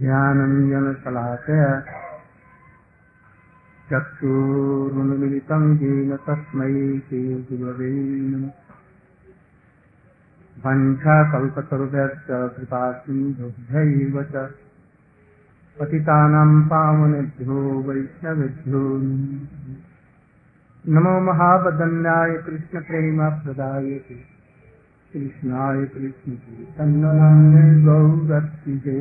ध्यानञ्जनशलाकय 0.00 1.82
चक्षुरुन्मिलितं 3.90 5.76
येन 5.76 6.16
तस्मै 6.16 6.72
श्रीगुरवे 6.98 7.92
वञ्छाकल्पतरुभ्यश्च 10.64 12.28
कृपासिन्धुभ्यैव 12.56 14.22
च। 14.22 14.34
पतितानां 15.80 16.62
पावनेभ्यो 16.68 17.58
वैष्णवेभ्यो 17.88 18.82
नमो। 20.92 21.20
महावदन्याय 21.20 22.34
कृष्णप्रेमप्रदाय 22.34 23.90
कृष्णाय 25.12 25.84
कृष्णचैतन्यनाम्ने 25.84 27.64
गौरत्तिजे 27.84 28.98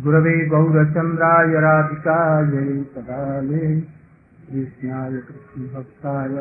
गुरवे 0.00 0.34
गौरचन्द्राय 0.48 1.54
राधिकायै 1.60 2.68
तदाले 2.92 3.64
कृष्णाय 4.44 5.16
कृष्णभक्ताय 5.26 6.36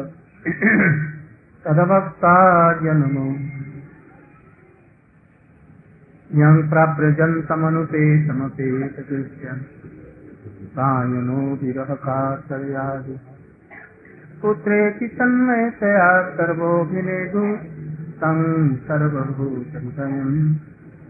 तदभक्ताय 1.66 2.94
नमो। 3.00 3.26
यं 6.40 6.62
प्राव्रजन्तमनुते 6.70 8.04
समपेतकृष्यन् 8.28 9.64
सायनो 10.76 11.42
विरहकातर्यादि 11.64 13.18
पुत्रेति 14.42 15.08
तन्मयतया 15.18 16.08
सर्वोऽभिनेदु 16.38 17.44
तं 18.22 18.40
सर्वभूतहृदयं 18.88 20.32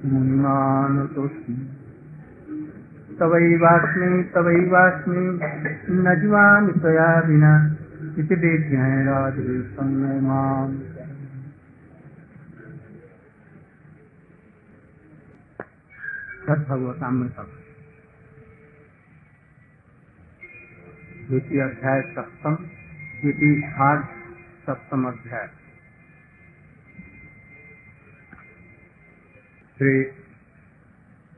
मुनिमानतोऽस्मि 0.09 1.59
तवैवास्मि 3.22 4.23
तवैवास्मि 4.36 5.23
न 5.95 6.14
जीवामि 6.22 6.73
त्वया 6.73 7.09
विना, 7.19 7.52
इति 8.19 8.36
द्वितीय 21.30 21.61
अध्याय 21.61 22.02
सप्तम 22.02 22.55
द्वितीय 23.22 23.55
भाग 23.69 24.03
सप्तम 24.66 25.08
अध्याय। 25.08 25.47
श्री 29.77 30.03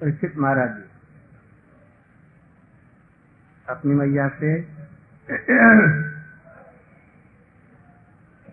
परीक्षित 0.02 0.38
महाराज 0.38 0.70
जी 0.70 0.93
अपनी 3.74 3.94
मैया 3.94 4.28
से, 4.30 4.62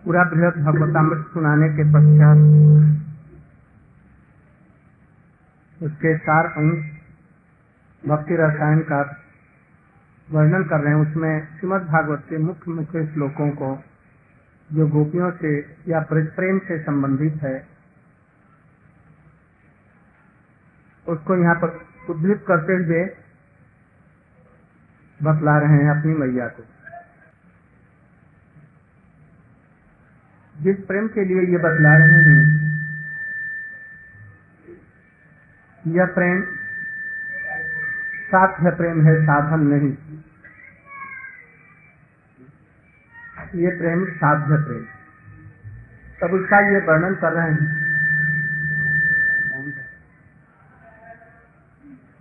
पूरा 0.05 0.23
बृहद 0.23 0.53
भगवतामृत 0.53 1.25
सुनाने 1.33 1.69
के 1.69 1.83
पश्चात 1.83 2.37
उसके 5.83 6.17
चार 6.17 6.45
अंश 6.45 6.85
भक्ति 8.07 8.35
रसायन 8.35 8.79
का 8.79 8.99
वर्णन 10.31 10.63
कर 10.63 10.79
रहे 10.79 10.93
हैं। 10.95 11.01
उसमें 11.01 11.59
श्रीमद 11.59 11.81
भागवत 11.81 12.23
के 12.29 12.37
मुख्य 12.37 12.71
मुख्य 12.71 13.05
श्लोकों 13.07 13.49
को, 13.49 13.83
जो 14.73 14.87
गोपियों 14.87 15.31
से 15.31 15.75
या 15.87 15.99
प्रेम 16.13 16.59
से 16.59 16.79
संबंधित 16.79 17.41
है, 17.43 17.67
उसको 21.07 21.35
यहाँ 21.35 21.55
पर 21.55 21.69
उद्धृत 22.09 22.45
करते 22.47 22.73
हुए 22.73 23.20
बतला 25.23 25.57
रहे 25.57 25.77
हैं 25.77 25.89
अपनी 25.89 26.13
मैया 26.13 26.47
को। 26.47 26.65
जिस 30.61 30.77
प्रेम 30.77 31.07
के 31.07 31.25
लिए 31.25 31.41
ये 31.41 31.57
बतला 31.57 31.97
रहे 31.97 32.21
हैं, 32.21 32.61
यह 35.87 36.05
प्रेम 36.05 36.41
साध्य 38.31 38.71
प्रेम 38.71 39.07
है, 39.07 39.23
साधन 39.23 39.59
नहीं। 39.59 39.97
ये 43.55 43.77
प्रेम 43.77 44.05
साध्य 44.05 44.63
प्रेम। 44.63 44.85
तब 46.21 46.33
उसका 46.33 46.59
ये 46.59 46.79
वर्णन 46.79 47.15
कर 47.15 47.33
रहे 47.33 47.51
हैं। 47.51 47.90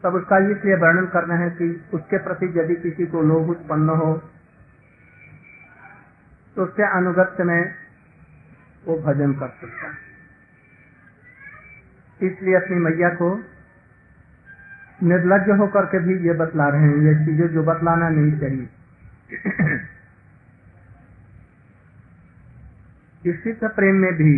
तब 0.05 0.15
उसका 0.15 0.39
इसलिए 0.51 0.77
वर्णन 0.77 1.07
कर 1.07 1.25
रहे 1.25 1.39
हैं 1.39 1.51
कि 1.57 1.67
उसके 1.95 2.19
प्रति 2.19 2.47
यदि 2.57 2.75
किसी 2.83 3.07
को 3.07 3.23
लोभ 3.23 3.51
उत्पन्न 3.51 3.97
हो 3.99 4.13
तो 6.57 6.65
उसके 6.65 6.83
अनुगत्य 6.97 7.45
में 7.45 7.63
वो 8.85 8.97
भजन 8.99 9.33
कर 9.33 9.49
सकता 9.61 9.87
है। 9.87 9.97
इसलिए 12.21 12.55
अपनी 12.57 12.79
मैया 12.79 13.09
को 13.15 13.29
निर्लज 15.03 15.51
होकर 15.61 15.87
के 15.87 15.99
भी 15.99 16.15
ये 16.27 16.33
बतला 16.35 16.69
रहे 16.69 16.81
हैं, 16.83 16.97
ये 16.97 17.15
चीज़ें 17.27 17.49
जो 17.49 17.63
बतलाना 17.63 18.09
नहीं 18.09 18.33
चाहिए। 18.41 18.67
स्थित 23.33 23.65
प्रेम 23.77 23.97
में 23.97 24.13
भी, 24.15 24.35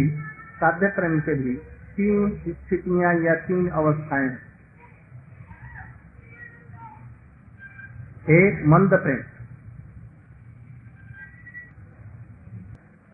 साध्य 0.61 0.87
प्रेम 0.97 1.19
के 1.21 1.35
भी 1.35 1.55
तीन 1.97 2.31
स्थितियाँ 2.45 3.13
या 3.23 3.35
तीन 3.43 3.69
अवस्थाएँ 3.71 4.29
एक 8.23 8.67
मंद 8.67 8.93
प्रेम। 8.95 9.23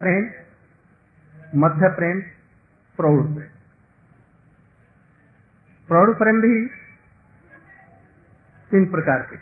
प्रेम, 0.01 0.25
मध्य 1.57 1.89
प्रेम, 1.89 2.21
प्रौढ़ 2.99 3.23
प्रेम। 3.25 3.47
प्रौढ़ 5.89 6.11
प्रेम 6.15 6.41
भी 6.41 6.67
तीन 8.71 8.87
प्रकार 8.87 9.23
के 9.23 9.37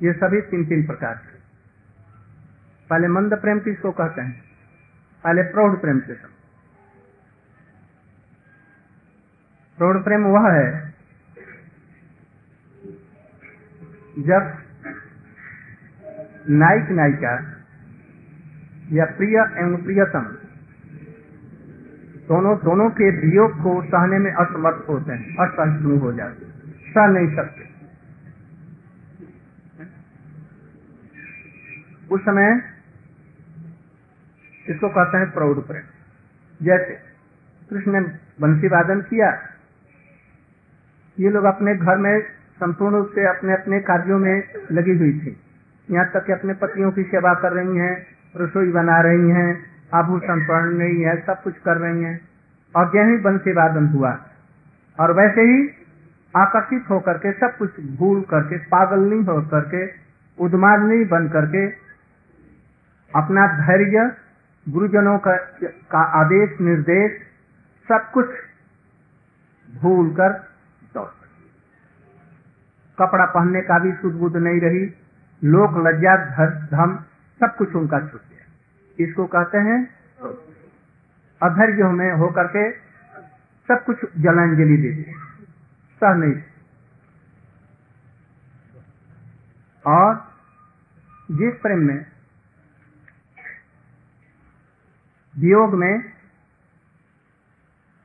ये 0.00 0.12
सभी 0.12 0.40
तीन 0.40 0.64
तीन 0.66 0.86
प्रकार 0.86 1.14
के 1.16 1.38
पहले 2.90 3.08
मंद 3.08 3.34
प्रेम 3.34 3.60
किसको 3.60 3.92
कहते 3.92 4.20
हैं, 4.20 4.42
पहले 5.24 5.42
प्रौढ़ 5.42 5.76
प्रेम 5.76 6.00
से 6.00 6.14
प्रौढ़ 9.78 10.02
प्रेम 10.02 10.24
वह 10.26 10.50
है 10.52 10.93
जब 14.14 14.52
नायक 16.50 16.90
नायिका 16.90 17.30
या 18.92 19.04
प्रिय 19.16 19.36
एवं 19.58 19.76
प्रियतम 19.84 20.26
दोनों 22.28 22.56
दोनों 22.58 22.88
के 22.90 23.10
वियोग 23.18 23.56
को 23.62 23.72
सहने 23.82 24.18
में 24.18 24.30
असमर्थ 24.32 24.88
होते 24.88 25.12
हैं, 25.12 25.36
असहिष्णु 25.36 25.98
हो 25.98 26.12
जाते 26.12 26.46
सह 26.92 27.06
नहीं 27.06 27.34
सकते। 27.36 27.62
उस 32.10 32.20
समय 32.20 32.48
इसको 34.66 34.88
कहते 34.88 35.18
हैं 35.18 35.30
प्रौढ़ 35.32 35.58
प्रेम। 35.66 35.84
जैसे 36.60 36.94
कृष्ण 37.70 37.92
ने 37.92 38.00
बंसी 38.40 38.68
वादन 38.68 39.00
किया, 39.00 39.30
ये 41.18 41.30
लोग 41.30 41.44
अपने 41.44 41.74
घर 41.76 41.96
में 41.98 42.14
संपूर्ण 42.60 42.96
रूप 42.96 43.10
से 43.14 43.26
अपने 43.26 43.52
अपने 43.52 43.80
कार्यों 43.80 44.18
में 44.18 44.42
लगी 44.72 44.98
हुई 44.98 45.12
थी। 45.20 45.36
यहाँ 45.90 46.10
तक 46.14 46.24
कि 46.26 46.32
अपने 46.32 46.54
पतियों 46.54 46.90
की 46.92 47.02
सेवा 47.02 47.34
कर 47.34 47.52
रही 47.52 47.76
हैं 47.76 48.06
रसोई 48.36 48.72
बना 48.72 49.00
रही 49.00 49.30
हैं 49.30 49.66
आभूषण 49.94 50.44
पहन 50.44 50.78
रही 50.78 51.02
है 51.02 51.16
सब 51.26 51.42
कुछ 51.42 51.58
कर 51.58 51.76
रही 51.76 52.02
हैं। 52.02 52.20
और 52.76 52.86
जैसे 52.88 53.22
बंसी 53.22 53.52
वादन 53.52 53.86
हुआ। 53.86 54.18
और 55.00 55.12
वैसे 55.12 55.40
ही 55.40 55.70
आकर्षित 56.36 56.84
होकर 56.90 57.18
के 57.18 57.32
सब 57.32 57.56
कुछ 57.56 57.80
भूल 57.80 58.22
करके 58.22 58.56
पागल 58.56 59.00
नहीं 59.00 59.22
हो 59.22 59.42
करके 59.42 59.86
उद्माद 60.38 60.80
नहीं 60.80 61.04
बन 61.06 61.28
करके 61.28 61.66
अपना 63.14 63.46
धैर्य 63.46 64.12
गुरुजनों 64.68 65.18
का, 65.18 65.36
का 65.90 65.98
आदेश 65.98 66.60
निर्देश 66.60 67.12
सब 67.88 68.10
कुछ 68.10 68.26
भूल 69.82 70.10
कर 70.10 70.53
कपड़ा 72.98 73.24
पहनने 73.26 73.60
का 73.62 73.78
भी 73.78 73.92
सुध 73.92 74.14
बुद्ध 74.14 74.36
नहीं 74.36 74.60
रही। 74.60 74.84
लोक 75.42 75.76
लज्जा 75.86 76.14
धम, 76.68 76.96
सब 77.40 77.56
कुछ 77.56 77.74
उनका 77.74 77.98
छूट 78.00 78.20
गया। 78.20 78.44
इसको 78.98 79.26
कहते 79.26 79.58
हैं 79.60 79.78
अधैर्य 81.40 81.88
में 81.92 82.10
होकर 82.12 82.46
के 82.46 82.70
सब 83.68 83.84
कुछ 83.84 84.04
जलांजलि 84.18 84.76
दे 84.76 84.92
दी 84.92 85.02
सह 86.02 86.14
नहीं। 86.14 86.42
और 89.84 90.14
जिस 91.30 91.54
प्रेम 91.60 91.80
में, 91.80 92.06
वियोग 95.34 95.74
में 95.74 96.04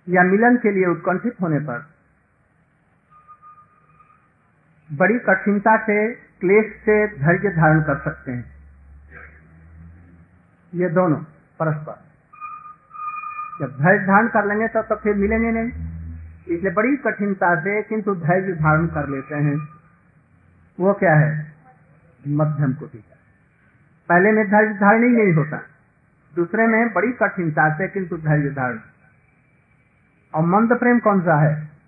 या 0.08 0.24
मिलन 0.24 0.58
के 0.58 0.72
लिए 0.72 0.86
उत्कंठित 0.88 1.42
होने 1.42 1.60
पर 1.60 1.86
बड़ी 4.94 5.20
कठिनता 5.20 5.78
से 5.78 6.14
क्लेश 6.14 6.66
से 6.86 7.08
धैर्य 7.08 7.50
धारण 7.50 7.82
कर 7.82 7.98
सकते 7.98 8.32
हैं। 8.32 8.52
ये 10.74 10.90
दोनों 10.90 11.18
परस्पर। 11.60 12.10
जब 13.60 13.78
धैर्य 13.82 14.06
धारण 14.06 14.28
कर 14.28 14.46
लेंगे 14.46 14.68
तब 14.68 14.82
तो, 14.82 14.96
तो 14.96 14.96
फिर 14.96 15.16
मिलेंगे 15.16 15.52
नहीं। 15.52 15.68
इसलिए 16.56 16.72
बड़ी 16.72 16.96
कठिनता 16.96 17.60
से 17.60 17.84
किंतु 17.84 18.16
धैर्य 18.16 18.54
धारण 18.54 18.88
कर 18.88 19.08
लेते 19.08 19.36
हैं। 19.36 19.68
वो 20.80 20.94
क्या 20.94 21.14
है? 21.14 21.54
मध्यम 22.28 22.74
कोटि 22.74 22.98
का। 22.98 23.18
पहले 24.10 24.32
में 24.32 24.50
धैर्य 24.50 24.74
धारण 24.74 25.04
ही 25.04 25.10
नहीं 25.10 25.34
होता। 25.34 25.64
दूसरे 26.36 26.68
में 26.68 26.94
बड़ी 26.94 27.12
कठिनता 27.12 27.78
से 27.78 27.88
किंतु 27.88 28.18
धैर्य 28.18 28.50
धारण। 28.50 28.80
और 30.36 30.46
मंद 30.46 30.74
प्रेम 30.74 31.00
कौन 31.00 31.22
सा 31.22 31.42
है? 31.42 31.79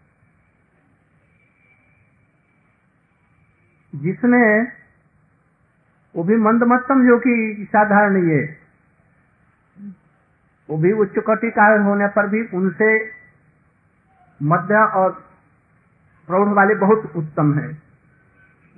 जिसमें 3.96 4.72
वो 6.16 6.24
भी 6.24 6.36
मंद 6.36 6.84
समझो 6.88 7.20
कि 7.20 7.68
साधारण 7.70 8.30
ये। 8.30 8.58
वो 10.70 10.78
भी 10.78 10.92
उच्च 10.92 11.20
कोटि 11.20 11.52
का 11.52 11.84
होने 11.84 12.08
पर 12.08 12.28
भी 12.28 12.48
उनसे 12.48 13.12
मध्य 14.44 14.76
और 14.76 15.12
प्रौढ़ 16.28 16.50
वाले 16.50 16.76
बहुत 16.76 17.14
उत्तम 17.16 17.60
है। 17.60 17.82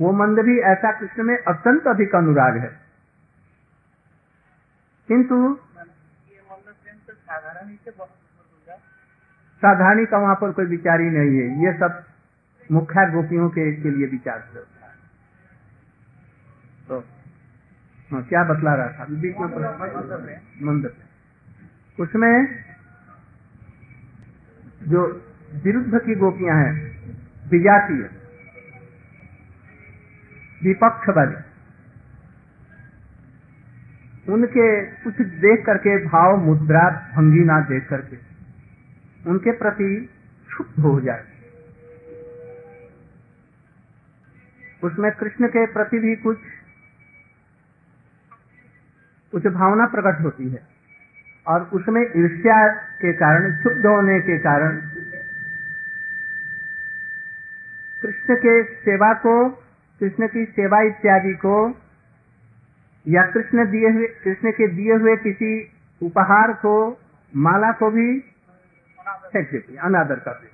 वो 0.01 0.11
मंद 0.11 0.39
भी 0.39 0.59
ऐसा 0.59 0.99
कृष्ण 0.99 1.23
में 1.23 1.37
अत्यंत 1.37 1.87
अधिक 1.87 2.15
अनुराग 2.15 2.57
है। 2.57 2.79
किंतु 5.07 5.59
साधारणी 9.61 10.05
का 10.05 10.17
वहाँ 10.17 10.35
पर 10.35 10.51
कोई 10.51 10.65
विचार 10.65 11.01
ही 11.01 11.09
नहीं 11.09 11.39
है। 11.39 11.65
ये 11.65 11.79
सब 11.79 12.05
मुख्य 12.71 13.11
गोपियों 13.11 13.49
के, 13.49 13.75
के 13.75 13.89
लिए 13.91 14.07
विचार 14.07 14.49
है। 14.55 14.82
तो 16.87 16.99
हाँ, 18.11 18.21
क्या 18.23 18.43
बतला 18.43 18.73
रहा 18.75 18.87
था? 18.89 19.05
बीच 19.21 19.35
में 19.35 19.47
मंद 20.63 20.91
उसमें 21.97 22.33
जो 24.83 25.01
विरुद्ध 25.63 25.99
की 25.99 26.15
गोपियाँ 26.15 26.55
हैं 26.57 26.73
विजातीय 27.51 28.03
विपक्ष 30.63 31.09
वाली 31.17 31.35
उनके 34.33 34.65
कुछ 35.03 35.21
देख 35.43 35.65
करके 35.65 35.97
भाव 36.05 36.37
मुद्रा 36.37 36.83
भंगी 37.15 37.43
ना 37.45 37.59
देख 37.69 37.87
करके 37.89 38.17
उनके 39.29 39.51
प्रति 39.57 39.89
क्षुब्ध 40.47 40.79
हो 40.79 40.99
जाए। 41.01 41.23
उसमें 44.83 45.11
कृष्ण 45.11 45.47
के 45.47 45.65
प्रति 45.73 45.99
भी 45.99 46.15
कुछ 46.15 46.37
कुछ 49.33 49.47
भावना 49.47 49.85
प्रकट 49.85 50.21
होती 50.21 50.49
है। 50.49 50.61
और 51.47 51.61
उसमें 51.73 52.01
ईर्ष्या 52.01 52.57
के 52.73 53.13
कारण 53.13 53.55
क्षुब्ध 53.57 53.85
होने 53.85 54.19
के 54.19 54.37
कारण 54.39 54.77
कृष्ण 58.01 58.35
के 58.35 58.63
सेवा 58.63 59.13
को, 59.13 59.49
कृष्ण 60.01 60.27
की 60.27 60.45
सेवा 60.45 60.81
इत्यादि 60.81 61.33
को 61.33 61.57
या 63.07 63.23
कृष्ण 63.25 63.65
दिए 63.71 63.89
हुए, 63.89 64.07
कृष्ण 64.23 64.51
के 64.51 64.67
दिए 64.67 64.93
हुए 64.93 65.15
किसी 65.17 65.51
उपहार 66.01 66.53
को, 66.53 67.01
माला 67.35 67.71
को 67.71 67.91
भी 67.91 68.19
फेंक 69.33 69.51
देती 69.51 69.75
अनादर 69.75 70.15
कर 70.15 70.31
देती 70.31 70.51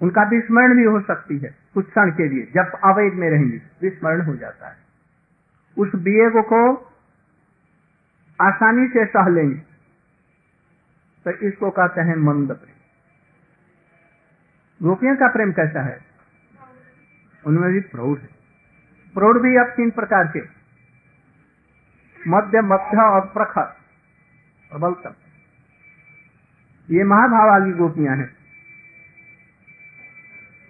उनका 0.00 0.22
विस्मरण 0.22 0.76
भी 0.76 0.84
हो 0.84 1.00
सकती 1.00 1.38
है 1.38 1.54
कुछ 1.74 1.86
क्षण 1.86 2.10
के 2.10 2.28
लिए, 2.28 2.46
जब 2.54 2.78
अवैध 2.84 3.12
में 3.12 3.30
रहेंगी, 3.30 3.62
विस्मरण 3.82 4.20
हो 4.20 4.34
जाता 4.36 4.68
है। 4.68 4.83
उस 5.78 5.90
वियोग 5.94 6.46
को 6.46 6.76
आसानी 8.40 8.88
से 8.88 9.06
सह 9.06 9.28
लेंगे। 9.28 9.62
तो 11.24 11.30
इसको 11.30 11.70
कहते 11.70 12.00
हैं 12.00 12.16
मंद 12.16 12.52
प्रेम 12.52 12.74
गोपियों 14.88 15.16
का 15.16 15.28
प्रेम 15.28 15.52
कैसा 15.52 15.82
है? 15.82 16.00
उनमें 17.46 17.72
भी 17.72 17.80
प्रौढ़ 17.80 18.18
है। 18.18 18.28
प्रौढ़ 19.14 19.38
भी 19.38 19.56
अब 19.56 19.66
तीन 19.66 19.90
प्रकार 19.90 20.26
के। 20.26 20.40
मध्य 22.28 22.60
मध्य 22.60 23.02
और 23.02 23.20
प्रखर, 23.20 23.62
प्रबलतम। 24.70 25.14
ये 26.90 27.04
महाभावाली 27.04 27.72
गोपियाँ 27.72 28.16
हैं। 28.16 28.36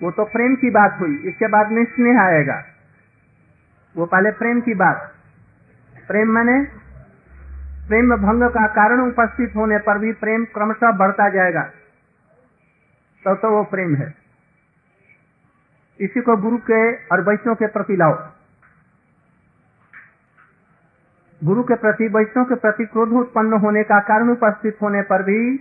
वो 0.03 0.11
तो 0.11 0.25
प्रेम 0.25 0.55
की 0.55 0.71
बात 0.71 0.97
हुई, 1.01 1.17
इसके 1.17 1.49
बाद 1.49 1.71
में 1.71 1.85
स्नेह 1.85 2.21
आएगा। 2.21 2.74
वो 3.97 4.07
पहले 4.07 4.31
प्रेम 4.31 4.61
की 4.61 4.75
बात। 4.75 5.15
प्रेम 6.09 6.29
मैंने 6.29 6.65
प्रेम 7.89 8.17
भंग 8.17 8.43
का 8.43 8.67
कारण 8.67 9.01
उपस्थित 9.01 9.57
होने 9.57 9.79
पर 9.79 9.99
भी 9.99 10.13
प्रेम 10.13 10.45
क्रमशः 10.45 10.93
बढ़ता 10.93 11.29
जाएगा। 11.29 11.63
तो, 13.25 13.35
तो 13.35 13.51
वो 13.51 13.65
प्रेम 13.65 13.95
है। 13.95 14.15
इसी 16.01 16.21
को 16.21 16.37
गुरु 16.37 16.57
के 16.57 17.07
और 17.07 17.21
वैष्णव 17.21 17.55
के 17.55 17.67
प्रति 17.67 17.97
लाओ। 17.97 18.29
गुरु 21.45 21.63
के 21.63 21.75
प्रति 21.75 22.09
वैष्णव 22.09 22.45
के 22.45 22.55
प्रति 22.55 22.87
क्रोध 22.87 23.09
उत्पन्न 23.09 23.53
होने 23.53 23.83
का 23.83 24.01
कारण 24.01 24.29
उपस्थित 24.29 24.79
होने 24.83 25.03
पर 25.03 25.23
भी 25.23 25.59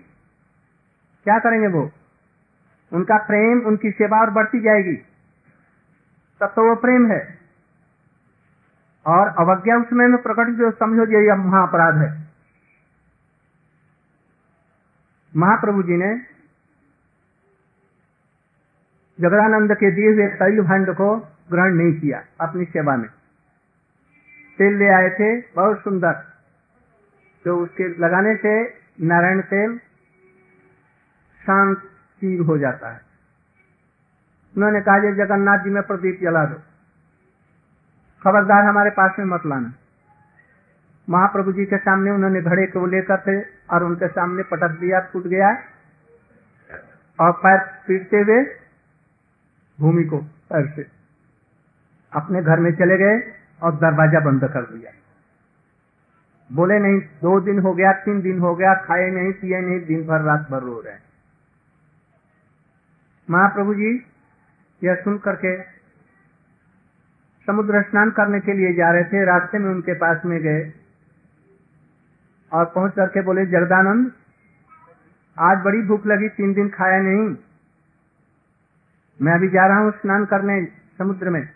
क्या 1.23 1.39
करेंगे 1.39 1.67
वो? 1.67 1.91
उनका 2.93 3.17
प्रेम 3.17 3.59
उनकी 3.59 3.91
सेवा 3.91 4.21
और 4.21 4.29
बढ़ती 4.29 4.59
जाएगी। 4.59 4.95
तब 6.41 6.53
तो 6.55 6.69
वो 6.69 6.75
प्रेम 6.75 7.11
है। 7.11 7.42
और 9.07 9.27
अवज्ञा 9.27 9.77
उसमें 9.77 10.07
में 10.07 10.21
प्रकट 10.21 10.47
जो 10.47 10.71
समझो 10.71 11.05
ये 11.05 11.35
महाअपराध 11.35 11.97
है। 11.97 12.23
महाप्रभु 15.35 15.83
जी 15.83 15.97
ने 15.97 16.21
जगदानंद 19.21 19.73
के 19.75 19.91
दिए 19.91 20.13
हुए 20.13 20.27
तैल 20.27 20.61
भंड 20.61 20.95
को 20.95 21.17
ग्रहण 21.51 21.73
नहीं 21.73 22.01
किया 22.01 22.23
अपनी 22.41 22.65
सेवा 22.65 22.97
में। 22.97 23.09
तेल 24.57 24.77
ले 24.77 24.89
आए 24.89 25.09
थे, 25.09 25.41
बहुत 25.41 25.83
सुंदर। 25.83 26.13
तो 27.45 27.57
उसके 27.57 27.87
लगाने 27.87 28.35
से 28.35 28.63
नारायण 29.05 29.41
तेल 29.41 29.77
शांत 31.45 31.77
हो 32.23 32.57
जाता 32.57 32.89
है। 32.89 33.01
उन्होंने 34.57 34.81
कहा, 34.81 34.99
जगन्नाथ 34.99 35.57
जी, 35.57 35.69
में 35.69 35.83
प्रदीप 35.83 36.19
जला 36.21 36.45
दो। 36.45 36.72
खबरदार 38.23 38.65
हमारे 38.65 38.89
पास 38.89 39.15
में 39.19 39.25
मत 39.25 39.45
लाना। 39.45 39.73
महाप्रभु 41.07 41.51
जी 41.51 41.65
के 41.65 41.77
सामने 41.77 42.11
उन्होंने 42.11 42.41
घड़े 42.41 42.65
को 42.67 42.85
लेकर 42.85 43.17
थे 43.17 43.39
और 43.73 43.83
उनके 43.83 44.07
सामने 44.07 44.43
पटक 44.43 44.79
दिया 44.79 44.99
टूट 45.13 45.27
गया 45.27 45.49
और 47.19 47.31
पैर 47.31 47.57
पीटते 47.87 48.17
हुए 48.17 48.43
भूमि 49.79 50.03
को 50.03 50.17
पैर 50.49 50.67
से 50.75 50.85
अपने 52.13 52.41
घर 52.41 52.59
में 52.59 52.71
चले 52.75 52.97
गए 52.97 53.19
और 53.63 53.75
दरवाज़ा 53.75 54.19
बंद 54.19 54.45
कर 54.45 54.61
दिया। 54.61 54.91
बोले, 56.49 56.79
नहीं, 56.79 56.99
दो 56.99 57.39
दिन 57.39 57.59
हो 57.59 57.73
गया, 57.73 57.91
तीन 57.93 58.21
दिन 58.21 58.39
हो 58.39 58.55
गया, 58.55 58.73
खाए 58.75 59.09
नहीं, 59.11 59.31
पिए 59.33 59.61
नहीं, 59.61 59.79
दिन 59.85 60.05
भर 60.07 60.21
रात 60.21 60.47
भर 60.51 60.61
रो 60.61 60.79
रहे 60.79 60.97
महाप्रभु 63.29 63.73
जी 63.73 63.91
यह 64.81 64.95
सुन 64.95 65.17
करके 65.17 65.72
समुद्र 67.47 67.81
स्नान 67.81 68.11
करने 68.11 68.39
के 68.39 68.53
लिए 68.53 68.73
जा 68.73 68.91
रहे 68.91 69.03
थे, 69.03 69.25
रास्ते 69.25 69.59
में 69.59 69.69
उनके 69.69 69.93
पास 69.93 70.21
में 70.25 70.39
गए। 70.39 70.73
और 72.51 72.65
पहुँच 72.65 72.93
करके 72.93 73.21
बोले 73.21 73.45
जगदानंद 73.45 74.11
आज 75.37 75.57
बड़ी 75.57 75.81
भूख 75.81 76.05
लगी, 76.07 76.29
तीन 76.29 76.53
दिन 76.53 76.69
खाया 76.69 77.01
नहीं। 77.01 77.35
मैं 79.19 79.33
अभी 79.33 79.47
जा 79.47 79.65
रहा 79.67 79.77
हूँ 79.77 79.91
स्नान 79.91 80.25
करने 80.25 80.65
समुद्र 80.97 81.29
में। 81.29 81.49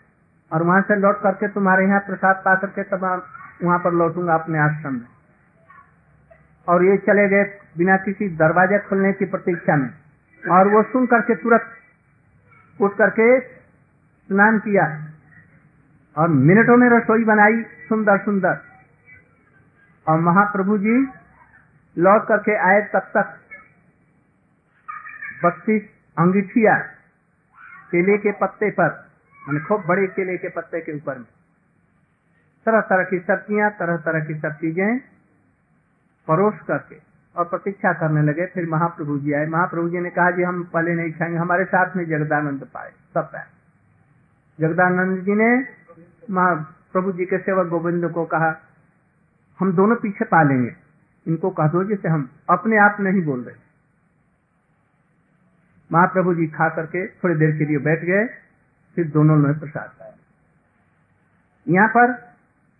और 0.52 0.62
वहाँ 0.62 0.80
से 0.80 0.96
लौट 0.96 1.22
करके 1.22 1.48
तुम्हारे 1.48 1.84
यहाँ 1.84 2.00
प्रसाद 2.00 2.42
पा 2.44 2.54
करके 2.54 2.82
तब 2.82 3.04
वहाँ 3.62 3.78
पर 3.78 3.92
लौटूँगा 3.92 4.34
अपने 4.34 4.58
आश्रम 4.58 4.94
में। 4.94 5.06
और 6.68 6.84
ये 6.84 6.96
चले 6.96 7.28
गए 7.28 7.44
बिना 7.78 7.96
किसी 7.96 8.28
दरवाजे 8.28 8.78
खुलने 8.78 9.12
की 9.12 9.24
प्रतीक्षा 9.24 9.76
में। 9.76 9.90
और 10.44 10.68
वो 10.68 10.82
सुन 10.82 11.06
करके 11.06 11.34
तुरंत 11.34 12.80
उठ 12.80 12.96
करके 12.96 13.40
स्नान 13.40 14.58
किया। 14.58 14.84
और 16.18 16.28
मिनटों 16.28 16.76
में 16.76 16.88
रसोई 16.90 17.24
बनाई, 17.24 17.62
सुंदर 17.88 18.18
सुंदर। 18.18 18.60
और 20.06 20.20
महाप्रभु 20.20 20.78
जी 20.78 20.96
लौट 21.96 22.26
करके 22.28 22.56
आए 22.68 22.80
तब 22.94 23.10
तक 23.16 23.34
बत्तीस 25.44 25.82
अंगीठिया 26.16 26.74
केले 27.92 28.16
के 28.18 28.32
पत्ते 28.32 28.70
पर, 28.70 28.88
मैंने 29.42 29.60
खूब 29.60 29.84
बड़े 29.86 30.06
केले 30.06 30.36
के 30.36 30.48
पत्ते 30.48 30.80
के 30.80 30.96
ऊपर 30.96 31.18
में। 31.18 31.26
तरह 32.66 32.80
तरह 32.80 33.04
की 33.04 33.18
सब्ज़ियाँ 33.18 33.70
तरह 33.70 33.96
तरह 33.96 34.24
की 34.24 34.34
सब 34.34 34.56
चीज़ें 34.56 34.98
परोस 36.28 36.54
करके 36.68 36.96
और 37.36 37.44
प्रतीक्षा 37.44 37.92
करने 37.92 38.22
लगे, 38.22 38.46
फिर 38.46 38.66
महाप्रभु 38.66 39.18
जी 39.18 39.32
आए। 39.32 39.46
महाप्रभु 39.46 39.88
जी 39.88 40.00
ने 40.00 40.10
कहा, 40.10 40.30
जी, 40.30 40.42
हम 40.42 40.62
पहले 40.64 40.94
नहीं 40.94 41.12
खाएँगे, 41.12 41.36
हमारे 41.36 41.64
साथ 41.64 41.96
में 41.96 42.04
जगदानंद 42.04 42.64
पाए, 42.74 42.90
सब 43.14 43.30
पाए 43.32 43.46
जगदानंद 44.58 45.18
जी 45.24 45.34
ने 45.34 45.50
प्रभु 46.30 47.12
जी 47.12 47.24
के 47.26 47.38
सेवक 47.38 47.66
गोविंद 47.66 48.10
को 48.12 48.24
कहा, 48.24 48.60
हम 49.60 49.72
दोनों 49.72 49.96
पीछे 49.96 50.24
पालेंगे। 50.24 50.76
इनको 51.26 51.50
कह 51.50 51.68
दो 51.68 51.84
जिसे 51.84 52.08
हम 52.08 52.28
अपने 52.50 52.76
आप 52.78 53.00
नहीं 53.00 53.22
बोल 53.22 53.42
रहे। 53.42 53.54
महाप्रभु 55.92 56.34
जी 56.34 56.46
खा 56.46 56.68
करके 56.68 57.06
थोड़ी 57.06 57.34
देर 57.34 57.58
के 57.58 57.64
लिए 57.64 57.78
बैठ 57.78 58.04
गए, 58.04 58.26
फिर 58.94 59.08
दोनों 59.08 59.36
ने 59.36 59.52
प्रसाद 59.52 59.90
पाया 59.98 60.12
यहाँ 61.68 61.88
पर 61.88 62.12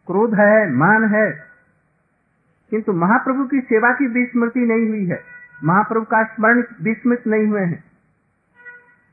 क्रोध 0.07 0.35
है, 0.35 0.71
मान 0.73 1.05
है, 1.05 1.49
किंतु 2.71 2.93
महाप्रभु 2.93 3.45
की 3.45 3.61
सेवा 3.61 3.93
की 3.93 4.07
विस्मृति 4.07 4.61
नहीं 4.61 4.89
हुई 4.89 5.07
है। 5.07 5.23
महाप्रभु 5.65 6.05
का 6.05 6.23
स्मरण 6.25 6.63
विस्मृत 6.83 7.27
नहीं 7.27 7.47
हुए 7.47 7.61
हैं। 7.61 7.85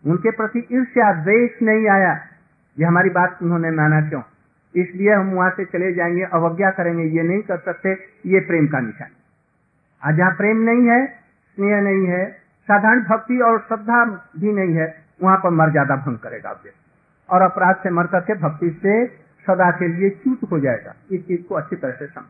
उनके 0.06 0.32
प्रति 0.32 0.68
ईर्ष्या, 0.72 1.13
द्वेष 1.13 1.62
नहीं 1.62 1.88
आया। 1.89 2.27
ये 2.79 2.86
हमारी 2.86 3.10
बात 3.10 3.39
उन्होंने 3.44 3.72
माना 3.72 4.01
क्यों? 4.01 4.22
इसलिए 4.75 5.13
हम 5.13 5.32
वहाँ 5.32 5.50
से 5.50 5.65
चले 5.65 5.94
जाएँगे, 5.94 6.24
अवज्ञा 6.24 6.72
करेंगे, 6.72 7.03
ये 7.03 7.24
नहीं 7.24 7.41
कर 7.41 7.58
सकते, 7.58 7.94
ये 8.25 8.39
प्रेम 8.39 8.67
का 8.67 8.79
निशान 8.79 9.08
आज 10.03 10.17
जहाँ 10.17 10.32
प्रेम 10.32 10.58
नहीं 10.58 10.88
है, 10.88 11.08
स्नेह 11.55 11.82
नहीं 11.82 12.08
है, 12.08 12.32
साधारण 12.63 13.03
भक्ति 13.03 13.39
और 13.39 13.60
श्रद्धा 13.60 14.05
भी 14.39 14.53
नहीं 14.53 14.74
है, 14.74 15.05
वहाँ 15.24 15.38
पर 15.38 15.50
मर्यादा 15.50 15.96
भंग 15.96 16.17
करेगा 16.17 16.51
व्यक्ति 16.51 16.82
और 17.29 17.41
अपराध 17.41 17.75
से 17.75 17.89
मर 17.89 18.08
करके 18.08 18.34
भक्ति 18.34 18.70
से 18.70 19.08
सदा 19.48 19.72
के 19.72 19.88
लिए 19.88 20.10
च्यूत 20.10 20.51
हो 20.51 20.60
जाएगा। 20.60 20.94
इस 21.12 21.27
चीज़ 21.27 21.44
को 21.48 21.55
अच्छी 21.55 21.75
तरह 21.75 21.91
से 21.91 22.08
समझ। 22.08 22.24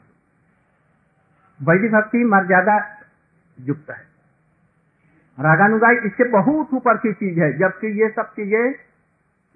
वैदिक 1.68 1.92
भक्ति 1.92 2.24
मर्यादा 2.24 3.00
युक्त 3.60 3.90
है। 3.90 4.16
रागानुगाई 5.40 5.96
इससे 5.96 6.24
बहुत 6.24 6.74
ऊपर 6.74 6.98
की 6.98 7.14
चीज़ 7.14 7.40
है, 7.40 7.58
जबकि 7.58 7.88
ये 7.88 8.10
सब 8.10 8.26
चीज़ें 8.26 8.74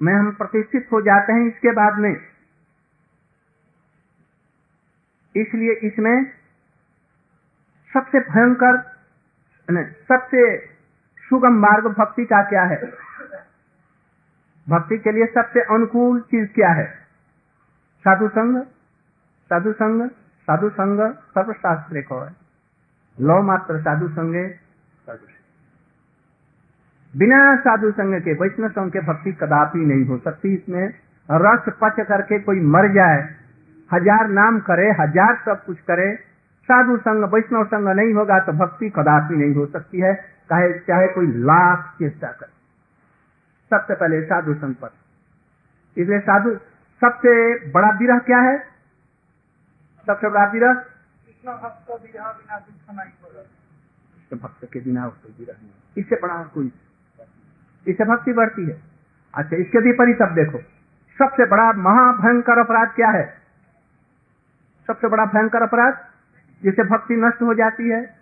में 0.01 0.13
हम 0.13 0.31
प्रतिष्ठित 0.31 0.87
हो 0.91 1.01
जाते 1.01 1.33
हैं, 1.33 1.47
इसके 1.47 1.71
बाद 1.71 1.97
में। 1.99 2.13
इसलिए 5.35 5.73
इसमें 5.87 6.31
सबसे 7.93 8.19
भयंकर 8.19 8.77
सबसे 10.07 10.41
सुगम 11.21 11.53
मार्ग 11.53 11.87
भक्ति 11.87 12.25
का 12.25 12.41
क्या 12.49 12.63
है? 12.63 12.77
भक्ति 14.67 14.97
के 14.97 15.11
लिए 15.11 15.25
सबसे 15.25 15.61
अनुकूल 15.75 16.19
चीज़ 16.21 16.49
क्या 16.49 16.69
है? 16.69 16.87
साधु 18.05 18.27
संग 18.27 18.63
साधु 19.51 19.73
संग 19.73 20.09
साधु 20.47 20.69
संग 20.69 20.99
सर्वशास्त्र 21.13 22.03
लो 23.17 23.41
मात्र 23.41 23.79
साधु 23.81 24.07
संगे 24.09 24.47
बिना 27.13 27.39
साधु 27.59 27.91
संग 27.91 28.13
के 28.21 28.33
वैष्णव 28.39 28.69
संघ 28.69 28.91
के 28.93 29.01
भक्ति 29.03 29.31
कदापि 29.41 29.79
नहीं 29.81 30.05
हो 30.05 30.17
सकती। 30.19 30.53
इसमें 30.53 30.87
रस 31.29 31.69
पच 31.81 31.99
करके 32.07 32.39
कोई 32.39 32.59
मर 32.67 32.87
जाए 32.93 33.21
हज़ार 33.91 34.27
नाम 34.31 34.59
करे 34.65 34.89
हज़ार 34.99 35.35
सब 35.45 35.63
कुछ 35.65 35.79
करे 35.83 36.13
साधु 36.69 36.97
संग 36.99 37.23
वैष्णव 37.33 37.63
संग 37.67 37.87
नहीं 37.91 38.13
होगा 38.13 38.39
तो 38.39 38.51
भक्ति 38.55 38.89
कदापि 38.95 39.35
नहीं 39.35 39.55
हो 39.55 39.65
सकती 39.67 40.01
है। 40.01 40.13
चाहे 40.49 40.67
चाहे 40.81 41.07
कोई 41.13 41.27
लाख 41.43 41.93
चेष्टा 41.99 42.31
करे। 42.31 42.51
सबसे 43.71 43.95
पहले 43.95 44.21
साधु 44.25 44.53
संग 44.55 44.75
पर। 44.75 44.91
इसलिए 45.97 46.19
साधु 46.21 46.53
सबसे 47.01 47.33
बड़ा 47.71 47.89
विरह 47.99 48.19
क्या 48.27 48.39
है? 48.41 48.57
सबसे 50.07 50.29
बड़ा 50.29 50.45
विरह? 50.51 50.73
तो 54.31 54.35
भक्त 54.35 54.65
के 54.73 54.79
बिना 54.79 55.07
कोई 55.07 55.33
विरह 55.39 55.53
नहीं। 55.53 56.03
इससे 56.03 56.15
बड़ा 56.21 56.43
कोई 56.53 56.71
इससे 57.87 58.03
भक्ति 58.03 58.33
बढ़ती 58.33 58.65
है। 58.65 58.81
अच्छा 59.35 59.55
इसके 59.57 59.79
विपरीत 59.79 60.21
अब 60.21 60.35
देखो। 60.35 60.57
सबसे 61.17 61.45
बड़ा 61.45 61.71
महाभयंकर 61.71 62.59
अपराध 62.59 62.87
क्या 62.95 63.09
है? 63.09 63.37
सबसे 64.87 65.07
बड़ा 65.07 65.25
भयंकर 65.25 65.61
अपराध, 65.61 66.05
जिससे 66.63 66.83
भक्ति 66.83 67.15
नष्ट 67.15 67.41
हो 67.41 67.53
जाती 67.53 67.89
है। 67.89 68.15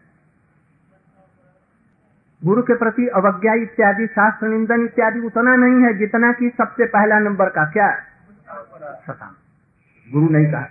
गुरु 2.46 2.64
के 2.64 2.76
प्रति 2.76 3.08
अवज्ञा 3.08 3.54
इत्यादि, 3.54 4.08
शास्त्र 4.08 4.48
निंदन 4.48 4.86
इत्यादि 4.86 5.20
उतना 5.20 5.56
नहीं 5.56 5.86
है 5.86 5.94
जितना 5.98 6.34
कि 6.34 6.50
सबसे 6.50 6.86
पहला 6.86 7.20
नंबर 7.20 7.50
का। 7.50 7.72
क्या? 7.72 8.00
शतान। 9.08 9.36
गुरु 10.12 10.30
नहीं 10.30 10.52
कहा। 10.52 10.68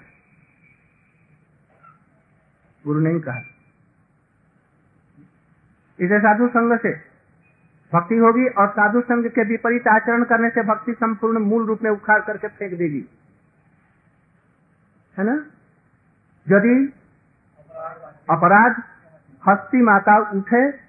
गुरु 2.87 3.00
नहीं 3.00 3.21
कहा। 3.21 3.38
इसे 6.00 6.19
साधु 6.19 6.49
संघ 6.49 6.81
से 6.81 7.16
भक्ति 7.95 8.16
होगी 8.16 8.47
और 8.47 8.69
साधु 8.71 9.00
संघ 9.00 9.26
के 9.26 9.45
विपरीत 9.45 9.88
आचरण 9.88 10.25
करने 10.25 10.50
से 10.50 10.62
भक्ति 10.62 10.95
संपूर्ण 10.95 11.38
मूल 11.38 11.66
रूप 11.66 11.83
में 11.83 11.90
उखाड़ 11.90 12.23
करके 12.23 12.49
फेंक 12.49 12.78
देगी। 12.78 13.05
है 15.19 15.25
ना? 15.25 15.47
यदि 16.49 16.93
अपराध, 18.31 18.83
हस्ती 19.49 19.83
माता 19.83 20.31
उठे 20.31 20.87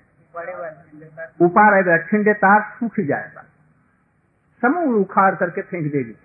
रहेगा 1.71 1.97
छिंडे 1.97 2.33
तार 2.33 2.61
सूख 2.61 2.99
जाएगा। 2.99 3.45
समूह 4.61 4.95
उखाड़ 4.95 5.35
करके 5.35 5.61
फेंक 5.61 5.91
देगी। 5.91 6.15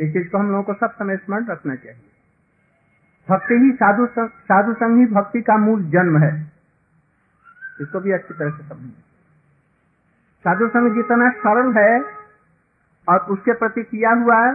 इस 0.00 0.12
चीज़ 0.12 0.30
को 0.30 0.38
हम 0.38 0.50
लोगों 0.50 0.62
को 0.62 0.74
सब 0.74 0.90
समय 0.90 1.16
स्मरण 1.16 1.46
रखना 1.46 1.74
चाहिए। 1.74 2.00
भक्ति 3.28 3.54
ही 3.54 3.72
साधु 3.72 4.08
साधु 4.28 4.74
संघ 4.74 4.98
ही 4.98 5.06
भक्ति 5.06 5.42
का 5.42 5.56
मूल 5.56 5.90
जन्म 5.90 6.18
है। 6.18 6.59
इसको 7.80 8.00
भी 8.00 8.12
अच्छी 8.12 8.34
तरह 8.34 8.50
से 8.50 8.68
समझें। 8.68 9.02
साधु 10.44 10.68
संघ 10.68 10.94
जितना 10.94 11.30
सरल 11.30 11.72
है 11.78 12.00
और 13.08 13.18
उसके 13.20 13.52
प्रति 13.52 13.82
किया 13.82 14.10
हुआ 14.10 14.50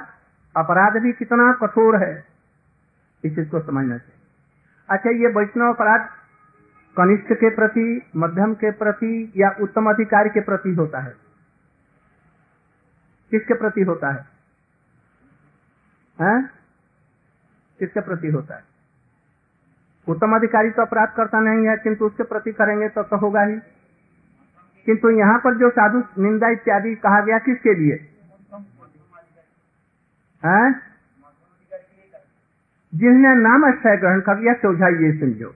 अपराध 0.57 1.01
भी 1.01 1.13
कितना 1.13 1.53
कठोर 1.53 1.95
है, 1.95 2.25
इस 3.23 3.35
चीज़ 3.35 3.49
को 3.49 3.59
समझना 3.59 3.97
चाहिए। 3.97 4.21
अच्छा 4.89 5.09
ये 5.09 5.27
वैष्णव 5.27 5.73
अपराध 5.73 6.09
कनिष्ठ 6.97 7.33
के 7.33 7.49
प्रति, 7.49 8.01
मध्यम 8.15 8.53
के 8.53 8.71
प्रति 8.71 9.33
या 9.37 9.55
उत्तम 9.61 9.89
अधिकारी 9.89 10.29
के 10.29 10.41
प्रति 10.41 10.73
होता 10.73 10.99
है? 10.99 11.15
किसके 13.31 13.53
प्रति 13.53 13.81
होता 13.81 14.11
है? 14.11 14.25
हैं? 16.21 16.49
किसके 17.79 17.99
प्रति 17.99 18.27
होता 18.27 18.55
है? 18.55 18.74
उत्तम 20.09 20.35
अधिकारी 20.35 20.69
तो 20.69 20.81
अपराध 20.81 21.13
करता 21.17 21.39
नहीं 21.39 21.67
है 21.67 21.77
किंतु 21.77 22.05
उसके 22.05 22.23
प्रति 22.23 22.51
करेंगे 22.51 22.89
तो, 22.89 23.03
तो 23.03 23.17
होगा 23.17 23.41
ही। 23.41 23.59
किंतु 24.85 25.09
यहाँ 25.09 25.39
पर 25.39 25.57
जो 25.57 25.69
साधु 25.69 26.21
निंदा 26.21 26.49
इत्यादि 26.49 26.95
कहा 26.95 27.21
गया 27.21 27.39
किसके 27.39 27.73
लिए? 27.73 28.09
हैं? 30.45 30.79
जिसने 32.95 33.35
नाम 33.35 33.65
आश्रय 33.65 33.97
ग्रहण 33.97 34.21
कर 34.21 34.39
लिया 34.39 34.53
सोझा 34.53 34.87
ये 34.87 35.19
समझो। 35.19 35.55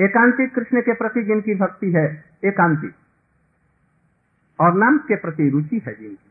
एकांतिक 0.00 0.54
कृष्ण 0.54 0.80
के 0.80 0.94
प्रति 0.94 1.22
जिनकी 1.22 1.54
भक्ति 1.54 1.92
है 1.92 2.24
एकांतिक 2.44 2.94
और 4.60 4.74
नाम 4.74 4.98
के 4.98 5.16
प्रति 5.16 5.50
रुचि 5.50 5.82
है 5.86 5.94
जिनकी। 5.94 6.30